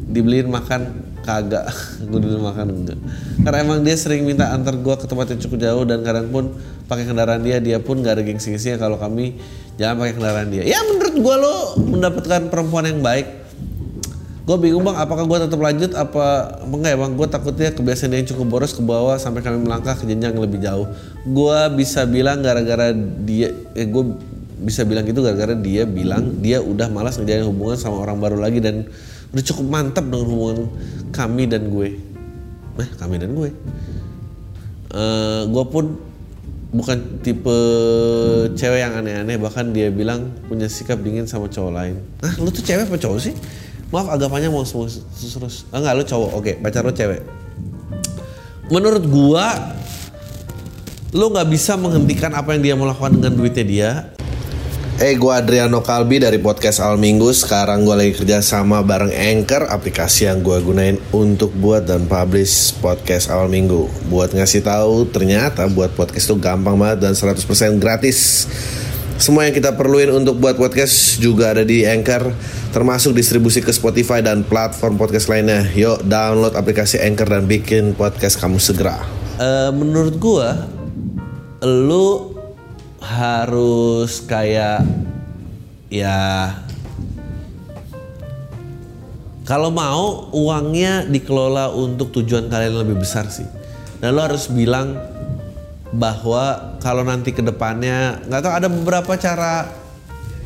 [0.10, 1.12] dibeliin makan?
[1.24, 1.72] Kagak.
[2.10, 3.00] Gue dibeliin makan enggak.
[3.44, 6.56] Karena emang dia sering minta antar gua ke tempat yang cukup jauh dan kadang pun
[6.88, 8.80] pakai kendaraan dia dia pun gak ada gengsi-gengsinya.
[8.80, 9.40] Kalau kami
[9.76, 10.64] jangan pakai kendaraan dia.
[10.64, 13.43] Ya menurut gua lo mendapatkan perempuan yang baik
[14.44, 18.28] gue bingung bang apakah gue tetap lanjut apa enggak ya bang gue takutnya kebiasaan yang
[18.28, 20.92] cukup boros ke bawah sampai kami melangkah ke jenjang lebih jauh
[21.24, 22.92] gue bisa bilang gara-gara
[23.24, 24.04] dia eh, gue
[24.64, 28.60] bisa bilang gitu gara-gara dia bilang dia udah malas ngejalin hubungan sama orang baru lagi
[28.60, 28.88] dan
[29.34, 30.60] udah cukup mantap dengan hubungan
[31.10, 31.98] kami dan gue.
[32.78, 33.50] Nah, kami dan gue.
[34.94, 35.98] Uh, gue pun
[36.74, 37.58] bukan tipe
[38.58, 41.96] cewek yang aneh-aneh bahkan dia bilang punya sikap dingin sama cowok lain.
[42.22, 43.34] Ah, lu tuh cewek apa cowok sih?
[43.94, 45.70] Maaf agak panjang mau terus terus.
[45.70, 46.32] Ah, enggak lu cowok.
[46.34, 47.22] Oke, pacar lu cewek.
[48.74, 49.54] Menurut gua
[51.14, 53.92] lu nggak bisa menghentikan apa yang dia mau lakukan dengan duitnya dia.
[54.94, 57.34] Hey, gue Adriano Kalbi dari podcast Al Minggu.
[57.34, 62.78] Sekarang gue lagi kerja sama bareng Anchor, aplikasi yang gue gunain untuk buat dan publish
[62.78, 63.90] podcast Al Minggu.
[64.10, 68.50] Buat ngasih tahu, ternyata buat podcast itu gampang banget dan 100% gratis.
[69.18, 72.34] Semua yang kita perluin untuk buat podcast juga ada di Anchor,
[72.74, 75.62] termasuk distribusi ke Spotify dan platform podcast lainnya.
[75.78, 78.98] Yuk download aplikasi Anchor dan bikin podcast kamu segera.
[79.38, 80.50] Uh, menurut gue,
[81.62, 82.34] lu
[82.98, 84.82] harus kayak
[85.94, 86.50] ya
[89.46, 93.46] kalau mau uangnya dikelola untuk tujuan kalian lebih besar sih.
[94.02, 94.98] Dan lo harus bilang
[95.94, 99.83] bahwa kalau nanti ke depannya nggak tahu ada beberapa cara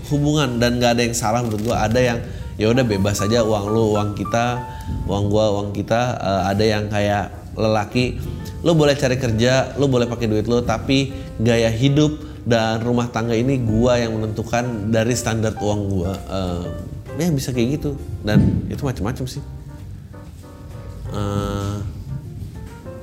[0.09, 1.85] hubungan dan nggak ada yang salah menurut gua.
[1.87, 2.19] Ada yang
[2.57, 4.61] ya udah bebas aja uang lu uang kita
[5.05, 6.17] uang gua uang kita.
[6.17, 8.17] Uh, ada yang kayak lelaki
[8.65, 12.17] lo boleh cari kerja lo boleh pakai duit lo tapi gaya hidup
[12.47, 16.13] dan rumah tangga ini gua yang menentukan dari standar uang gua.
[16.31, 16.63] Uh,
[17.19, 17.99] ya bisa kayak gitu.
[18.23, 19.43] Dan itu macam-macam sih.
[21.11, 21.83] Uh,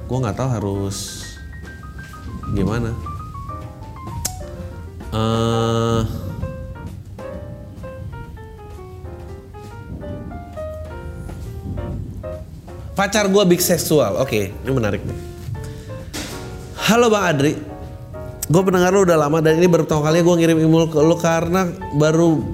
[0.08, 1.28] gua nggak tahu harus
[2.56, 2.90] gimana.
[5.14, 6.02] Uh,
[12.94, 15.18] pacar gua big seksual oke okay, ini menarik nih
[16.78, 17.52] halo bang Adri
[18.44, 21.16] gue pendengar lo udah lama dan ini baru pertama kali gue ngirim email ke lo
[21.16, 21.64] karena
[21.96, 22.44] baru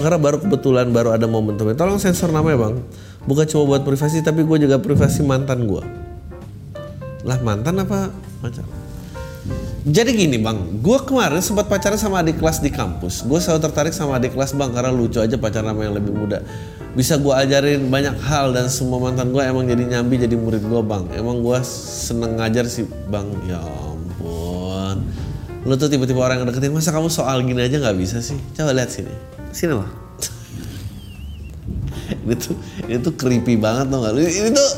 [0.00, 1.76] karena baru kebetulan baru ada momentumnya.
[1.76, 2.74] Tolong sensor namanya bang.
[3.28, 5.84] Bukan cuma buat privasi tapi gue juga privasi mantan gue.
[7.28, 8.08] Lah mantan apa
[8.40, 8.64] pacar?
[9.80, 13.24] Jadi gini bang, gue kemarin sempat pacaran sama adik kelas di kampus.
[13.24, 16.40] Gue selalu tertarik sama adik kelas bang karena lucu aja pacaran sama yang lebih muda.
[16.90, 20.82] Bisa gue ajarin banyak hal dan semua mantan gue emang jadi nyambi jadi murid gue
[20.82, 21.06] bang.
[21.14, 23.30] Emang gue seneng ngajar sih bang.
[23.46, 23.62] Ya
[25.60, 28.36] lu tuh tiba-tiba orang yang deketin masa kamu soal gini aja nggak bisa sih?
[28.56, 29.12] Coba lihat sini.
[29.52, 29.88] Sini loh
[32.24, 32.54] ini tuh
[32.88, 34.12] ini tuh creepy banget tuh nggak?
[34.16, 34.70] Ini tuh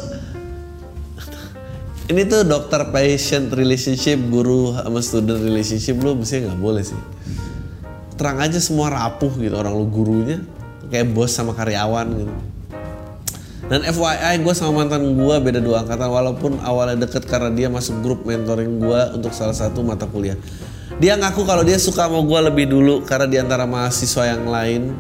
[2.11, 6.03] ini tuh dokter patient relationship guru sama student relationship.
[6.03, 6.99] Lu mesti nggak boleh sih.
[8.19, 10.43] Terang aja semua rapuh gitu orang lu gurunya
[10.93, 12.35] kayak bos sama karyawan gitu.
[13.73, 18.05] Dan FYI gue sama mantan gue beda dua angkatan walaupun awalnya deket karena dia masuk
[18.05, 20.37] grup mentoring gue untuk salah satu mata kuliah.
[21.01, 24.93] Dia ngaku kalau dia suka sama gue lebih dulu karena di antara mahasiswa yang lain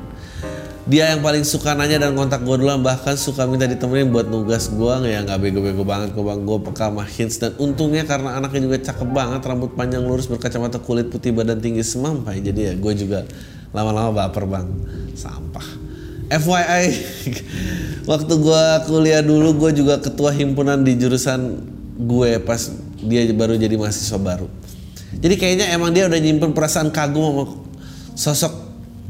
[0.82, 4.66] dia yang paling suka nanya dan kontak gue dulu bahkan suka minta ditemenin buat nugas
[4.66, 7.36] gue ya nggak bego-bego banget kok bang gue peka sama hints.
[7.38, 11.86] Dan untungnya karena anaknya juga cakep banget rambut panjang lurus berkacamata kulit putih badan tinggi
[11.86, 12.42] semampai.
[12.42, 13.22] Jadi ya gue juga
[13.72, 14.68] lama-lama baper bang
[15.16, 15.66] sampah
[16.32, 16.84] FYI
[18.10, 21.60] waktu gue kuliah dulu gue juga ketua himpunan di jurusan
[21.96, 24.48] gue pas dia baru jadi mahasiswa baru
[25.20, 27.44] jadi kayaknya emang dia udah nyimpen perasaan kagum sama
[28.16, 28.52] sosok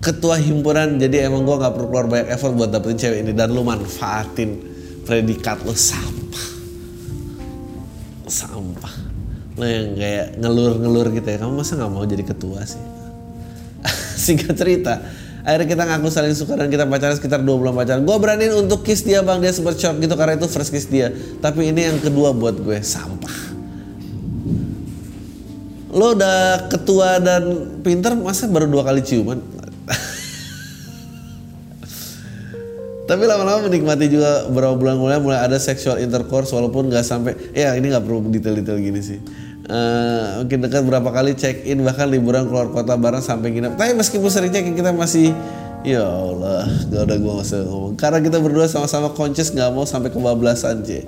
[0.03, 0.99] ketua himpunan.
[0.99, 4.59] Jadi emang gue nggak perlu keluar banyak effort buat dapetin cewek ini dan lu manfaatin
[5.07, 6.47] predikat lu sampah,
[8.27, 8.95] sampah.
[9.55, 11.39] Lo yang kayak ngelur-ngelur gitu ya.
[11.39, 12.83] Kamu masa nggak mau jadi ketua sih?
[14.23, 15.03] Singkat cerita,
[15.43, 18.07] akhirnya kita ngaku saling suka dan kita pacaran sekitar dua bulan pacaran.
[18.07, 19.43] Gue beraniin untuk kiss dia bang.
[19.43, 21.11] Dia sempat shock gitu karena itu first kiss dia.
[21.43, 23.51] Tapi ini yang kedua buat gue sampah.
[25.93, 27.43] Lo udah ketua dan
[27.83, 29.43] pinter masa baru dua kali ciuman?
[33.11, 37.77] Tapi lama-lama menikmati juga beberapa bulan mulai mulai ada sexual intercourse walaupun nggak sampai ya
[37.77, 39.21] ini nggak perlu detail-detail gini sih
[39.69, 43.79] uh, mungkin dekat berapa kali check in bahkan liburan keluar kota bareng sampai nginep.
[43.79, 45.31] Tapi meskipun sering check in kita masih
[45.83, 47.95] ya Allah gak udah gue masih ngomong.
[47.99, 51.05] Karena kita berdua sama-sama conscious nggak mau sampai kebablasan c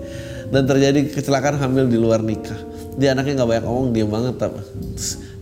[0.53, 2.59] dan terjadi kecelakaan hamil di luar nikah.
[2.95, 4.61] Dia anaknya nggak banyak ngomong diam banget tapi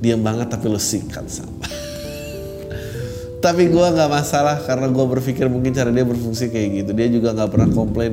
[0.01, 1.63] diam banget tapi lo sikat sama
[3.45, 6.91] tapi gue nggak masalah karena gue berpikir mungkin cara dia berfungsi kayak gitu.
[6.97, 8.13] Dia juga nggak pernah komplain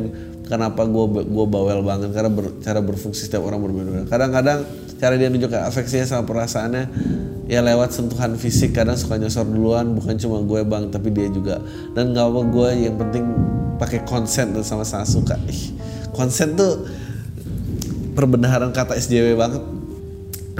[0.50, 4.66] kenapa gue gue bawel banget karena ber, cara berfungsi setiap orang berbeda kadang-kadang
[5.00, 6.86] cara dia nunjukkan afeksinya sama perasaannya
[7.50, 11.64] ya lewat sentuhan fisik kadang suka nyosor duluan bukan cuma gue bang tapi dia juga.
[11.96, 13.24] Dan nggak apa gue yang penting
[13.80, 15.40] pakai konsen dan sama-sama suka.
[15.50, 15.74] Ih
[16.12, 16.86] konsen tuh
[18.14, 19.64] perbendaharaan kata SJW banget.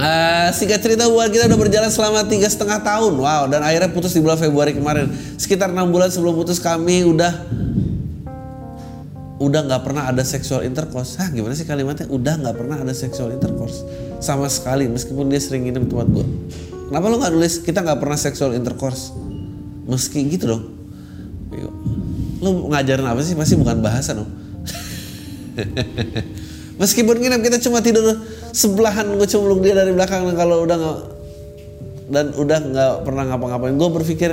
[0.00, 3.20] Uh, singkat cerita hubungan kita udah berjalan selama tiga setengah tahun.
[3.20, 5.12] Wow dan akhirnya putus di bulan Februari kemarin.
[5.36, 7.30] Sekitar enam bulan sebelum putus kami udah
[9.40, 11.20] udah nggak pernah ada seksual intercourse.
[11.20, 12.08] Hah gimana sih kalimatnya?
[12.08, 16.26] Udah nggak pernah ada seksual intercourse sama sekali meskipun dia sering nginep tempat gue
[16.92, 19.16] kenapa lo nggak nulis kita nggak pernah seksual intercourse
[19.90, 20.64] meski gitu dong.
[22.40, 23.34] Lo ngajarin apa sih?
[23.34, 24.30] Pasti bukan bahasa dong.
[26.80, 28.16] Meskipun nginep kita cuma tidur
[28.54, 30.98] sebelahan gue cemplung dia dari belakang dan kalau udah nggak
[32.10, 33.74] dan udah nggak pernah ngapa-ngapain.
[33.76, 34.30] Gue berpikir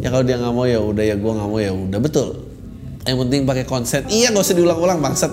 [0.00, 2.28] ya kalau dia nggak mau ya udah ya gue nggak mau ya udah betul.
[3.04, 5.28] Yang penting pakai konsen iya gak usah diulang-ulang bangsat.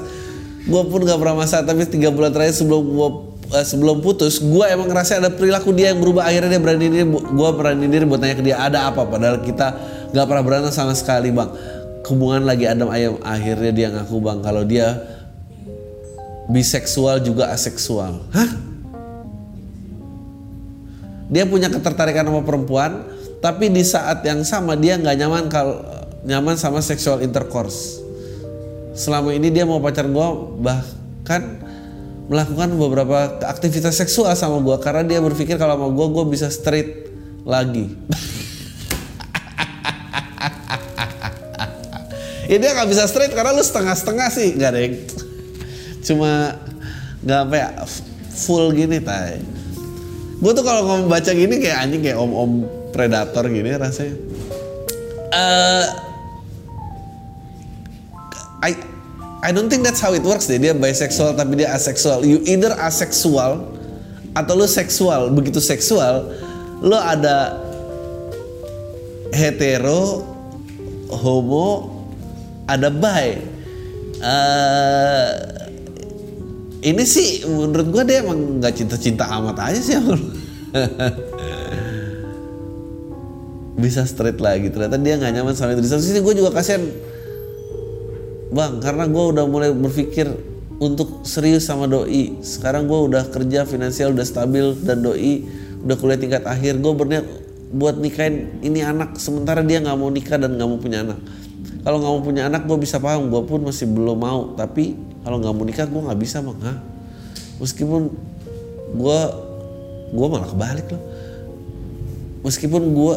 [0.67, 3.09] Gue pun gak pernah masalah tapi tiga bulan terakhir sebelum gue
[3.51, 7.05] uh, sebelum putus gue emang ngerasa ada perilaku dia yang berubah akhirnya dia berani diri
[7.11, 9.67] gue berani diri buat tanya ke dia ada apa padahal kita
[10.11, 11.51] gak pernah berantem sama sekali bang
[12.07, 14.99] hubungan lagi adem ayam akhirnya dia ngaku bang kalau dia
[16.51, 18.19] biseksual juga aseksual.
[18.35, 18.51] Hah?
[21.31, 23.07] Dia punya ketertarikan sama perempuan,
[23.39, 25.79] tapi di saat yang sama dia nggak nyaman kalau
[26.27, 28.03] nyaman sama seksual intercourse.
[28.91, 30.27] Selama ini dia mau pacar gue
[30.59, 31.63] bahkan
[32.31, 37.11] melakukan beberapa aktivitas seksual sama gue karena dia berpikir kalau sama gue gue bisa straight
[37.43, 37.91] lagi.
[42.47, 44.95] ya dia nggak bisa straight karena lu setengah-setengah sih, gak yang
[46.07, 46.55] cuma
[47.21, 47.69] nggak apa ya
[48.33, 49.37] full gini tay
[50.41, 54.17] gue tuh kalau ngomong baca gini kayak anjing kayak om om predator gini rasanya.
[55.31, 55.85] Uh,
[58.65, 58.90] I
[59.41, 60.61] I don't think that's how it works deh.
[60.61, 62.21] Dia bisexual tapi dia asexual.
[62.21, 63.65] You either asexual
[64.37, 66.31] atau lu seksual begitu seksual
[66.79, 67.59] lo ada
[69.33, 70.21] hetero
[71.09, 71.89] homo
[72.69, 73.41] ada bi.
[74.21, 75.33] Uh,
[76.85, 79.97] ini sih menurut gue dia emang nggak cinta-cinta amat aja sih.
[83.81, 84.69] Bisa straight lagi.
[84.69, 85.81] Ternyata dia nggak nyaman sama itu.
[85.81, 86.85] Di satu sisi gue juga kasihan
[88.51, 90.27] bang karena gue udah mulai berpikir
[90.81, 92.41] untuk serius sama doi.
[92.43, 95.47] Sekarang gue udah kerja finansial udah stabil dan doi
[95.87, 96.77] udah kuliah tingkat akhir.
[96.83, 97.25] Gue berniat
[97.71, 101.19] buat nikahin ini anak sementara dia nggak mau nikah dan nggak mau punya anak.
[101.81, 104.41] Kalau nggak mau punya anak gue bisa paham gue pun masih belum mau.
[104.59, 106.77] Tapi kalau nggak mau nikah gue nggak bisa bang Hah?
[107.61, 108.09] meskipun
[108.97, 109.19] gue
[110.11, 111.03] gue malah kebalik loh.
[112.41, 113.15] Meskipun gue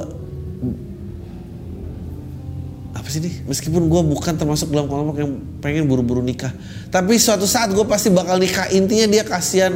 [3.21, 6.51] nih meskipun gue bukan termasuk dalam kelompok yang pengen buru-buru nikah
[6.89, 9.75] tapi suatu saat gue pasti bakal nikah intinya dia kasihan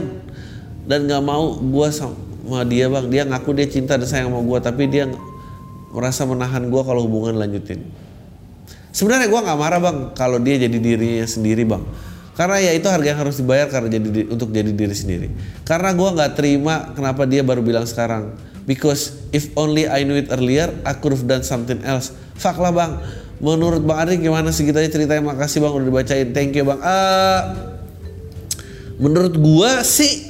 [0.89, 4.59] dan nggak mau gue sama dia bang dia ngaku dia cinta dan sayang sama gue
[4.65, 5.05] tapi dia
[5.93, 7.85] merasa menahan gue kalau hubungan lanjutin
[8.95, 11.83] sebenarnya gue nggak marah bang kalau dia jadi dirinya sendiri bang
[12.39, 15.27] karena ya itu harga yang harus dibayar karena jadi untuk jadi diri sendiri.
[15.67, 18.31] Karena gue nggak terima kenapa dia baru bilang sekarang.
[18.63, 22.15] Because if only I knew it earlier, I could have done something else.
[22.39, 23.03] Fuck lah bang.
[23.39, 25.23] Menurut bang Ari gimana sih kita ceritanya?
[25.23, 26.29] Makasih bang udah dibacain.
[26.35, 26.81] Thank you bang.
[26.83, 27.41] Uh,
[28.99, 30.29] menurut gue sih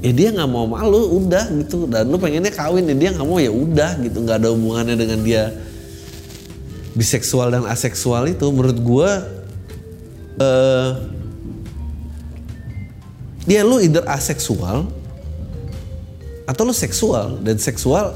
[0.00, 3.36] ya dia nggak mau malu udah gitu dan lu pengennya kawin ya dia nggak mau
[3.36, 5.52] ya udah gitu nggak ada hubungannya dengan dia
[6.96, 9.10] biseksual dan aseksual itu menurut gue
[10.40, 10.90] uh,
[13.44, 14.88] dia lu either aseksual
[16.48, 18.14] atau lu seksual dan seksual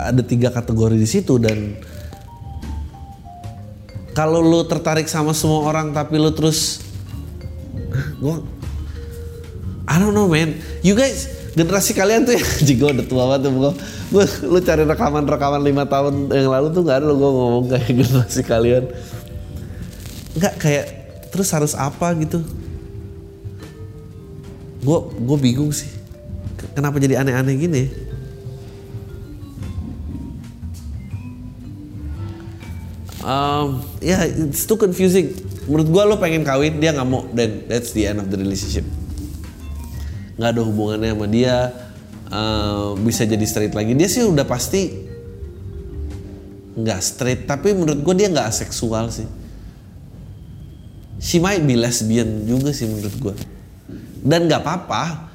[0.00, 1.76] ada tiga kategori di situ dan
[4.16, 6.80] kalau lu tertarik sama semua orang tapi lu terus
[8.22, 8.40] gua
[9.86, 10.58] I don't know man.
[10.82, 13.70] You guys generasi kalian tuh ya jigo udah tua banget tuh gua,
[14.12, 17.92] gua lu cari rekaman-rekaman lima tahun yang lalu tuh nggak ada lo gua ngomong kayak
[18.02, 18.84] generasi kalian.
[20.36, 20.86] Nggak kayak
[21.28, 22.40] terus harus apa gitu?
[24.80, 25.90] Gue gue bingung sih.
[26.76, 28.05] Kenapa jadi aneh-aneh gini
[33.26, 35.34] um, ya yeah, it's too confusing.
[35.66, 37.26] Menurut gue lo pengen kawin dia nggak mau.
[37.34, 38.86] Dan that's the end of the relationship.
[40.38, 41.56] Nggak ada hubungannya sama dia.
[42.26, 43.98] Uh, bisa jadi straight lagi.
[43.98, 45.04] Dia sih udah pasti
[46.76, 49.26] nggak straight tapi menurut gue dia nggak aseksual sih.
[51.18, 53.34] She might be lesbian juga sih menurut gue
[54.26, 55.30] dan nggak apa-apa.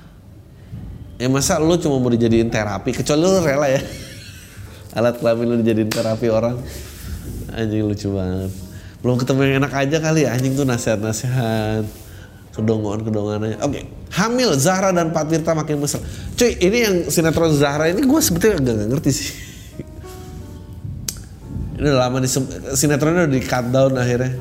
[1.15, 2.91] Ya masa lo cuma mau dijadiin terapi?
[2.91, 3.81] Kecuali lo rela ya.
[4.97, 6.59] Alat kelamin lo dijadiin terapi orang
[7.53, 8.51] anjing lucu banget.
[9.01, 11.83] Belum ketemu yang enak aja kali ya anjing tuh nasihat-nasihat.
[12.51, 13.01] Kedongoan
[13.47, 13.57] aja.
[13.63, 16.03] Oke hamil Zahra dan Pak Tirta makin mesra.
[16.35, 19.29] Cuy ini yang sinetron Zahra ini gue sebetulnya agak gak ngerti sih.
[21.79, 22.29] Ini udah lama di
[22.75, 24.35] sinetronnya udah di cut down akhirnya.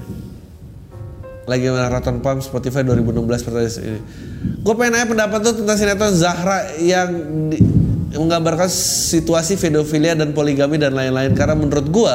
[1.48, 4.00] Lagi marathon pump Spotify 2016 pertanyaan ini.
[4.60, 7.10] Gue pengen nanya pendapat tuh tentang sinetron Zahra yang
[7.48, 7.62] di-
[8.10, 11.32] menggambarkan situasi pedofilia dan poligami dan lain-lain.
[11.38, 12.14] Karena menurut gue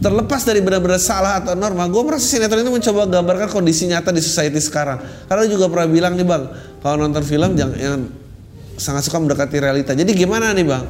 [0.00, 4.24] terlepas dari benar-benar salah atau norma, gue merasa sinetron itu mencoba gambarkan kondisi nyata di
[4.24, 5.28] society sekarang.
[5.28, 6.42] Karena juga pernah bilang nih bang,
[6.80, 8.08] kalau nonton film jangan yang
[8.80, 9.92] sangat suka mendekati realita.
[9.92, 10.84] Jadi gimana nih bang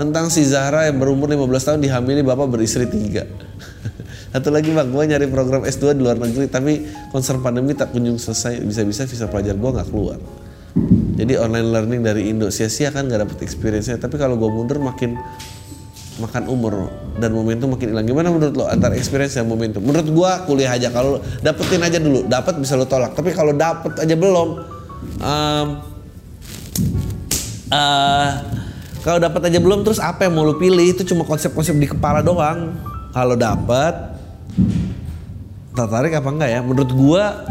[0.00, 3.28] tentang si Zahra yang berumur 15 tahun dihamili bapak beristri tiga.
[4.32, 8.16] Satu lagi bang, gue nyari program S2 di luar negeri tapi concern pandemi tak kunjung
[8.16, 8.64] selesai.
[8.64, 10.16] Bisa-bisa visa pelajar gue nggak keluar.
[11.16, 13.96] Jadi online learning dari Indo sia-sia kan nggak dapet experience-nya.
[13.96, 15.16] Tapi kalau gue mundur makin
[16.16, 16.88] makan umur
[17.20, 18.06] dan momentum makin hilang.
[18.08, 19.84] Gimana menurut lo antara experience dan momentum?
[19.84, 23.12] Menurut gue kuliah aja kalau dapetin aja dulu, dapat bisa lo tolak.
[23.12, 24.48] Tapi kalau dapet aja belum,
[25.20, 25.66] em,
[27.72, 28.30] eh
[29.04, 32.24] kalau dapat aja belum terus apa yang mau lu pilih itu cuma konsep-konsep di kepala
[32.24, 32.74] doang.
[33.14, 34.18] Kalau dapat
[35.76, 36.60] tertarik apa enggak ya?
[36.64, 37.46] Menurut gua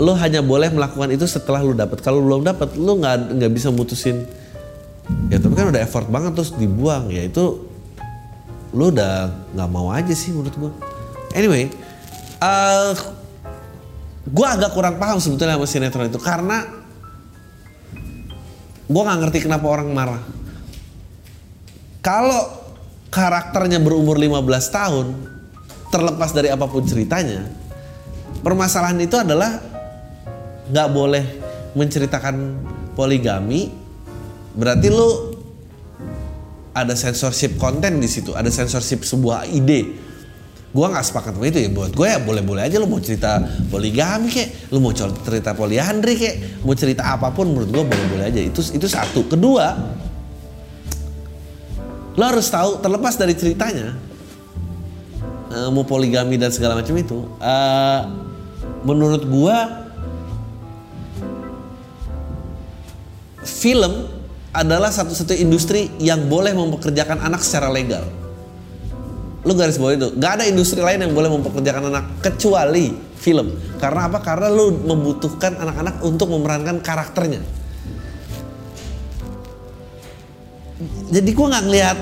[0.00, 2.00] lu hanya boleh melakukan itu setelah lu dapat.
[2.00, 4.24] Kalau belum dapat lu nggak nggak bisa mutusin.
[5.28, 7.65] Ya tapi kan udah effort banget terus dibuang ya itu
[8.74, 10.72] lu udah nggak mau aja sih menurut gua.
[11.36, 11.70] Anyway,
[12.40, 12.92] eh
[14.30, 16.86] gua agak kurang paham sebetulnya sama sinetron itu karena
[18.86, 20.22] gue nggak ngerti kenapa orang marah.
[21.98, 22.54] Kalau
[23.10, 25.06] karakternya berumur 15 tahun,
[25.90, 27.50] terlepas dari apa pun ceritanya,
[28.46, 29.58] permasalahan itu adalah
[30.70, 31.24] nggak boleh
[31.74, 32.62] menceritakan
[32.94, 33.74] poligami.
[34.54, 35.35] Berarti lu
[36.76, 39.96] ada censorship konten di situ, ada censorship sebuah ide.
[40.76, 43.40] Gua nggak sepakat sama itu ya buat gue ya boleh-boleh aja lu mau cerita
[43.72, 46.34] poligami kek, lu mau cerita poliandri kek,
[46.68, 48.40] mau cerita apa pun menurut gue boleh-boleh aja.
[48.44, 49.24] Itu itu satu.
[49.24, 49.72] Kedua,
[52.12, 53.96] lo harus tahu terlepas dari ceritanya
[55.48, 58.00] eh, mau poligami dan segala macam itu, eh,
[58.84, 59.88] menurut gua
[63.46, 64.25] film
[64.56, 68.08] adalah satu-satu industri yang boleh mempekerjakan anak secara legal.
[69.44, 70.08] Lu garis bawah itu.
[70.16, 73.52] Nggak ada industri lain yang boleh mempekerjakan anak kecuali film.
[73.76, 74.24] Karena apa?
[74.24, 77.44] Karena lu membutuhkan anak-anak untuk memerankan karakternya.
[81.12, 81.98] Jadi gua nggak ngelihat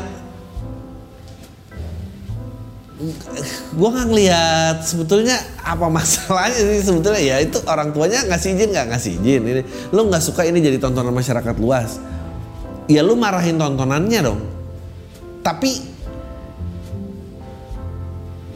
[3.76, 7.20] gua nggak ngelihat sebetulnya apa masalahnya sih sebetulnya.
[7.20, 8.86] Ya itu orang tuanya ngasih izin nggak?
[8.94, 9.42] Ngasih izin.
[9.44, 12.00] Ini lu nggak suka ini jadi tontonan masyarakat luas
[12.91, 14.41] ya lu marahin tontonannya dong
[15.45, 15.95] tapi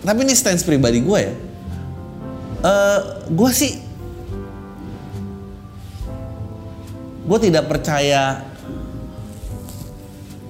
[0.09, 1.35] tapi ini stance pribadi gue ya.
[2.65, 3.77] Eh, gue sih,
[7.29, 8.41] gue tidak percaya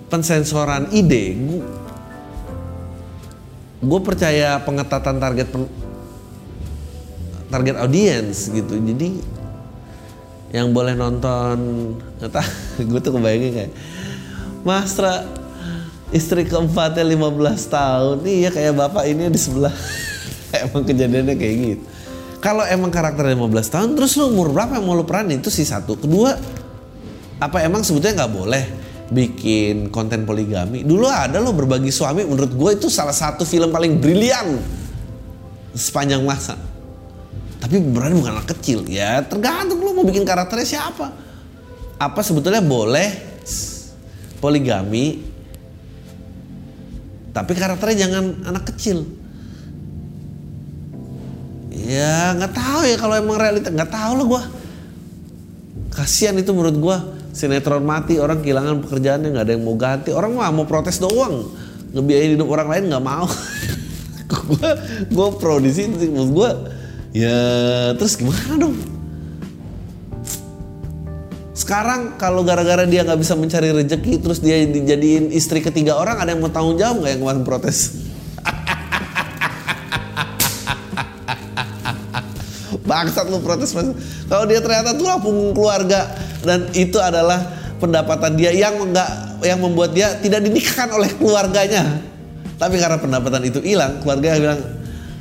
[0.06, 1.34] pensensoran ide.
[3.82, 5.74] Gue percaya pengetatan target pen-
[7.50, 8.78] target audience gitu.
[8.78, 9.18] Jadi
[10.48, 11.56] yang boleh nonton,
[12.20, 12.46] entah,
[12.88, 13.72] gue tuh kebayangin kayak
[14.64, 15.24] Mastra
[16.10, 18.16] istri keempatnya 15 tahun.
[18.24, 19.72] Iya kayak bapak ini di sebelah.
[20.64, 21.84] Emang kejadiannya kayak gitu.
[22.38, 25.42] Kalau emang karakternya 15 tahun terus lu umur berapa yang mau lu peranin?
[25.42, 25.98] Itu sih satu.
[25.98, 26.38] Kedua
[27.42, 28.64] apa emang sebetulnya nggak boleh
[29.10, 30.86] bikin konten poligami?
[30.86, 32.22] Dulu ada lo berbagi suami.
[32.22, 34.54] Menurut gue itu salah satu film paling brilian
[35.74, 36.67] sepanjang masa
[37.58, 39.22] tapi berani bukan anak kecil ya.
[39.26, 41.10] Tergantung lo mau bikin karakternya siapa.
[41.98, 43.26] Apa sebetulnya boleh
[44.38, 45.26] poligami
[47.34, 49.06] tapi karakternya jangan anak kecil.
[51.70, 54.42] Ya nggak tahu ya kalau emang realita nggak tahu lah gue
[55.94, 56.96] kasihan itu menurut gue
[57.30, 60.10] sinetron mati orang kehilangan pekerjaannya nggak ada yang mau ganti.
[60.10, 61.46] Orang mah mau protes doang.
[61.94, 63.26] Ngebiayain hidup orang lain nggak mau.
[64.28, 64.70] Gue
[65.08, 66.08] gue pro di situ sih.
[66.12, 66.50] Menurut gue
[67.12, 67.36] ya
[67.96, 68.76] terus gimana dong?
[71.58, 76.32] Sekarang kalau gara-gara dia nggak bisa mencari rezeki terus dia dijadiin istri ketiga orang ada
[76.32, 77.92] yang mau tanggung jawab nggak yang kemarin protes?
[82.88, 83.92] Bangsat lu protes mas.
[84.30, 86.08] Kalau dia ternyata tulang punggung keluarga
[86.40, 87.52] dan itu adalah
[87.82, 89.10] pendapatan dia yang enggak
[89.44, 92.00] yang membuat dia tidak dinikahkan oleh keluarganya.
[92.56, 94.62] Tapi karena pendapatan itu hilang keluarga bilang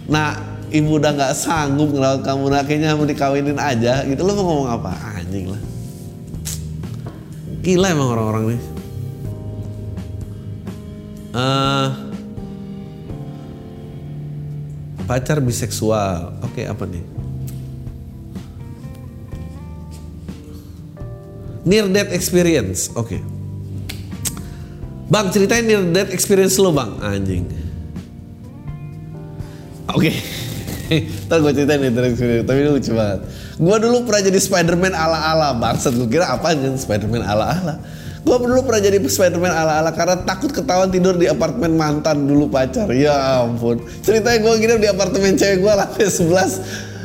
[0.07, 4.43] nah ibu udah nggak sanggup ngerawat kamu nah kayaknya mau dikawinin aja gitu lu mau
[4.43, 5.61] ngomong apa anjing lah
[7.67, 8.61] Gila emang orang-orang nih.
[11.35, 11.87] Eh,
[15.03, 16.39] pacar biseksual.
[16.47, 17.03] Oke, apa nih?
[21.67, 22.87] Near death experience.
[22.95, 23.19] Oke.
[25.11, 27.03] Bang, ceritain near death experience lo, Bang.
[27.03, 27.51] Anjing.
[29.91, 30.15] Oke.
[31.27, 32.15] Ntar gue ceritain nih terus
[32.47, 33.19] tapi ini lucu banget.
[33.59, 35.91] Gue dulu pernah jadi Spiderman ala-ala bangsat.
[35.99, 37.83] Gue kira apa kan Spiderman ala-ala.
[38.23, 42.87] Gue dulu pernah jadi Spiderman ala-ala karena takut ketahuan tidur di apartemen mantan dulu pacar.
[42.95, 43.83] Ya ampun.
[44.07, 46.97] Ceritanya gue nginep di apartemen cewek gue lantai 11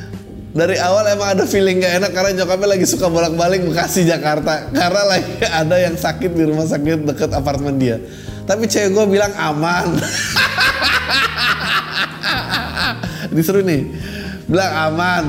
[0.53, 5.03] dari awal emang ada feeling gak enak karena nyokapnya lagi suka bolak-balik Bekasi Jakarta karena
[5.09, 5.33] lagi
[5.65, 7.97] ada yang sakit di rumah sakit deket apartemen dia
[8.45, 9.97] tapi cewek gue bilang aman
[13.41, 13.89] seru nih
[14.47, 15.25] bilang aman.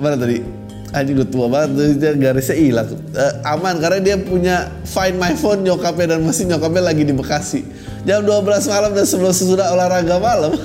[0.00, 0.40] Mana tadi?
[0.88, 2.88] Anjing udah tua banget dia garisnya hilang.
[3.12, 7.60] Uh, aman karena dia punya find my phone nyokapnya dan masih nyokapnya lagi di Bekasi.
[8.08, 10.56] Jam 12 malam dan sebelum sesudah olahraga malam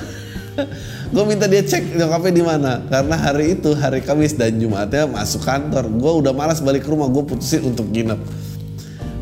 [1.14, 2.72] gue minta dia cek nyokapnya di mana.
[2.88, 5.92] Karena hari itu hari Kamis dan Jumatnya masuk kantor.
[5.92, 8.43] Gue udah malas balik ke rumah gue putusin untuk nginep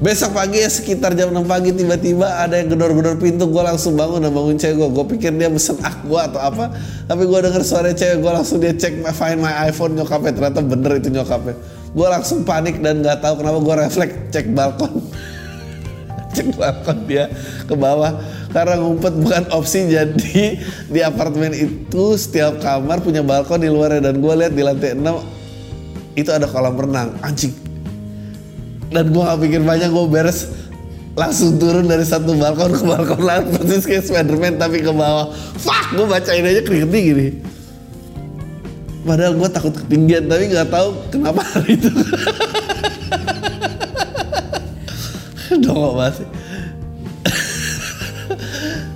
[0.02, 4.26] Besok pagi ya sekitar jam 6 pagi tiba-tiba ada yang gedor-gedor pintu gue langsung bangun
[4.26, 4.88] dan bangun cewek gue.
[4.90, 6.74] Gue pikir dia pesen aqua atau apa.
[7.06, 10.34] Tapi gue denger suara cewek gue langsung dia cek find my iPhone nyokapnya.
[10.34, 11.54] Ternyata bener itu nyokapnya.
[11.94, 14.90] Gue langsung panik dan gak tahu kenapa gue refleks cek balkon.
[16.34, 17.30] cek balkon dia
[17.70, 18.18] ke bawah.
[18.50, 20.58] Karena ngumpet bukan opsi jadi
[20.90, 24.10] di apartemen itu setiap kamar punya balkon di luarnya.
[24.10, 27.14] Dan gue lihat di lantai 6 itu ada kolam renang.
[27.22, 27.61] Anjing
[28.92, 30.52] dan gue gak pikir banyak gue beres.
[31.12, 35.32] Langsung turun dari satu balkon ke balkon lain persis kayak Spiderman tapi ke bawah.
[35.60, 37.26] Fuck gue bacain aja keringetnya gini.
[39.02, 41.90] Padahal gue takut ketinggian tapi nggak tahu kenapa hari itu.
[45.52, 46.24] Dongok banget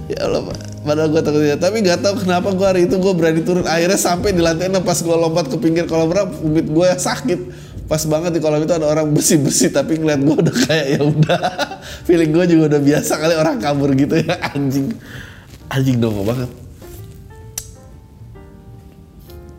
[0.09, 0.57] ya Allah
[0.89, 3.69] padahal gue takut ketinggian tapi nggak tahu kenapa gue hari itu gue berani turun.
[3.69, 7.41] Akhirnya sampai di lantai enam pas gue lompat ke pinggir kolam renang umit gue sakit
[7.87, 11.01] pas banget di kolam itu ada orang bersih bersih tapi ngeliat gue udah kayak ya
[11.07, 11.41] udah.
[12.07, 14.91] Feeling gue juga udah biasa kali orang kabur gitu ya anjing.
[15.71, 16.51] Anjing dong banget.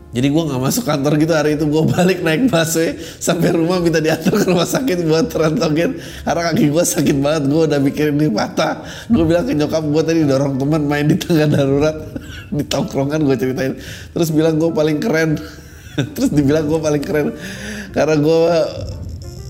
[0.08, 4.00] Jadi gue nggak masuk kantor gitu hari itu gue balik naik busway sampai rumah minta
[4.00, 8.32] diantar ke rumah sakit buat terantogen karena kaki gue sakit banget gue udah mikirin ini
[8.32, 11.96] patah gue bilang ke nyokap gue tadi dorong teman main di tengah darurat.
[12.48, 13.76] Di tongkrongan gue ceritain.
[14.12, 15.36] Terus bilang gue paling keren.
[16.16, 17.36] Terus dibilang gue paling keren
[17.94, 18.38] karena gue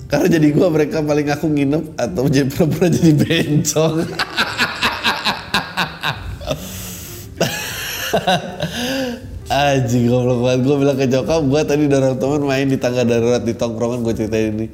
[0.08, 3.96] karena jadi gue mereka paling aku nginep atau jadi pura-pura jadi bencong.
[9.48, 10.60] Aji goblok banget.
[10.64, 14.14] Gue bilang ke nyokap gue tadi dorong teman main di tangga darurat di tongkrongan gue
[14.16, 14.68] ceritain ini.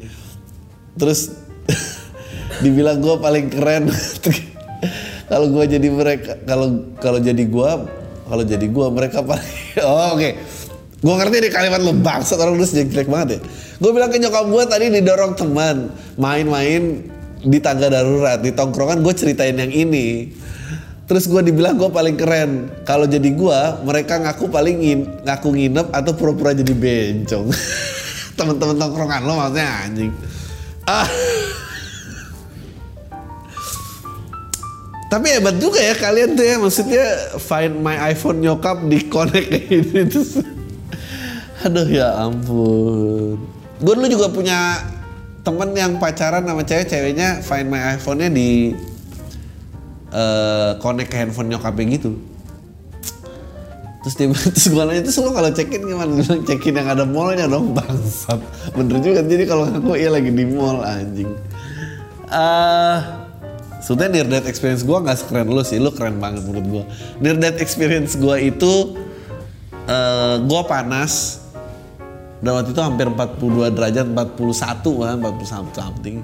[0.98, 1.30] Terus
[2.62, 3.90] dibilang gue paling keren.
[5.30, 7.70] Kalau gue jadi mereka kalau kalau jadi gue
[8.28, 10.20] kalau jadi gue mereka paling oh oke.
[10.20, 10.36] okay.
[11.04, 13.40] Gue ngerti di kalimat lo bangsat orang lu sejak jelek banget ya.
[13.76, 17.04] Gue bilang ke nyokap gue tadi didorong teman main-main
[17.44, 20.32] di tangga darurat di tongkrongan gue ceritain yang ini.
[21.04, 22.72] Terus gue dibilang gue paling keren.
[22.88, 27.52] Kalau jadi gue, mereka ngaku paling in, ngaku nginep atau pura-pura jadi bencong.
[28.40, 30.08] Temen-temen tongkrongan lo maksudnya anjing.
[30.88, 31.04] Ah.
[35.12, 37.04] Tapi hebat juga ya kalian tuh ya maksudnya
[37.36, 40.40] find my iPhone nyokap di connect kayak terus
[41.64, 43.40] Aduh ya ampun.
[43.80, 44.84] Gue dulu juga punya
[45.40, 48.72] temen yang pacaran sama cewek, ceweknya find my iPhone-nya di
[50.12, 52.16] uh, connect ke handphone nyokapnya gitu.
[54.04, 56.20] Terus dia terus gue nanya, terus lo kalau check-in gimana?
[56.20, 58.36] Check-in yang ada mallnya dong bangsat.
[58.76, 61.32] Bener juga, jadi kalau aku iya lagi di mall anjing.
[62.28, 63.24] Uh,
[63.84, 66.84] Sebenernya near death experience gue gak sekeren lu sih, lu keren banget menurut gue.
[67.20, 68.96] Near death experience gue itu
[69.84, 71.43] uh, gue panas,
[72.44, 76.16] dan waktu itu hampir 42 derajat 41 kan 41 something.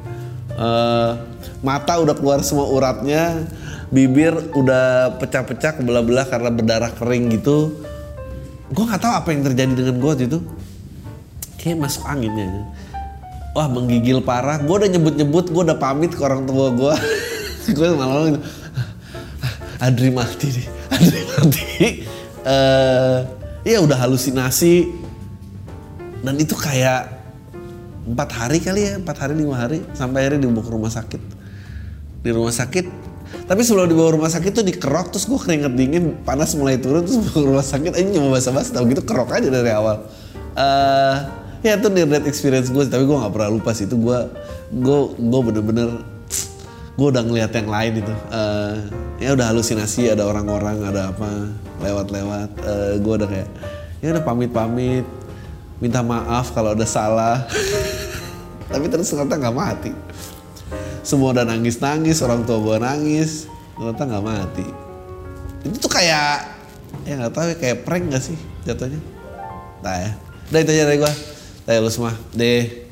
[0.60, 1.16] Uh,
[1.64, 3.48] mata udah keluar semua uratnya
[3.88, 7.80] bibir udah pecah-pecah belah-belah karena berdarah kering gitu.
[8.68, 10.38] Gue nggak tahu apa yang terjadi dengan gue waktu itu.
[11.56, 12.68] Kayak masuk anginnya
[13.56, 14.60] wah menggigil parah.
[14.60, 16.94] Gue udah nyebut-nyebut gue udah pamit ke orang tua gue
[17.76, 18.40] gue malah gitu.
[19.80, 21.66] Adri mati nih Adri mati
[22.44, 23.18] uh,
[23.64, 24.99] ya udah halusinasi
[26.20, 27.20] dan itu kayak
[28.04, 31.22] empat hari kali ya empat hari lima hari sampai akhirnya dibawa ke rumah sakit.
[32.20, 33.10] Di rumah sakit
[33.50, 37.18] tapi sebelum dibawa rumah sakit tuh dikerok terus gue keringet dingin panas mulai turun terus
[37.18, 40.06] bawa ke rumah sakit aja cuma basa-basa tau gitu kerok aja dari awal.
[40.54, 41.14] Uh,
[41.62, 44.18] ya itu near death experience gue tapi gue nggak pernah lupa sih itu gue
[44.74, 45.88] gue gue bener-bener
[46.98, 48.14] gue udah ngeliat yang lain itu.
[48.30, 48.74] Uh,
[49.22, 51.50] ya udah halusinasi ada orang-orang ada apa
[51.82, 52.50] lewat-lewat.
[52.66, 53.48] Uh, gue udah kayak
[54.02, 55.06] ya udah pamit-pamit
[55.80, 57.48] minta maaf kalau ada salah
[58.70, 59.92] tapi terus ternyata nggak mati
[61.02, 64.66] semua udah nangis nangis orang tua gue nangis ternyata nggak mati
[65.64, 66.60] itu tuh kayak
[67.04, 69.00] ya nggak tahu ya, kayak prank gak sih jatuhnya.
[69.80, 70.10] Nah ya.
[70.50, 71.12] Udah itu aja dari gua.
[71.64, 72.12] Tanya lu semua.
[72.34, 72.89] Deh.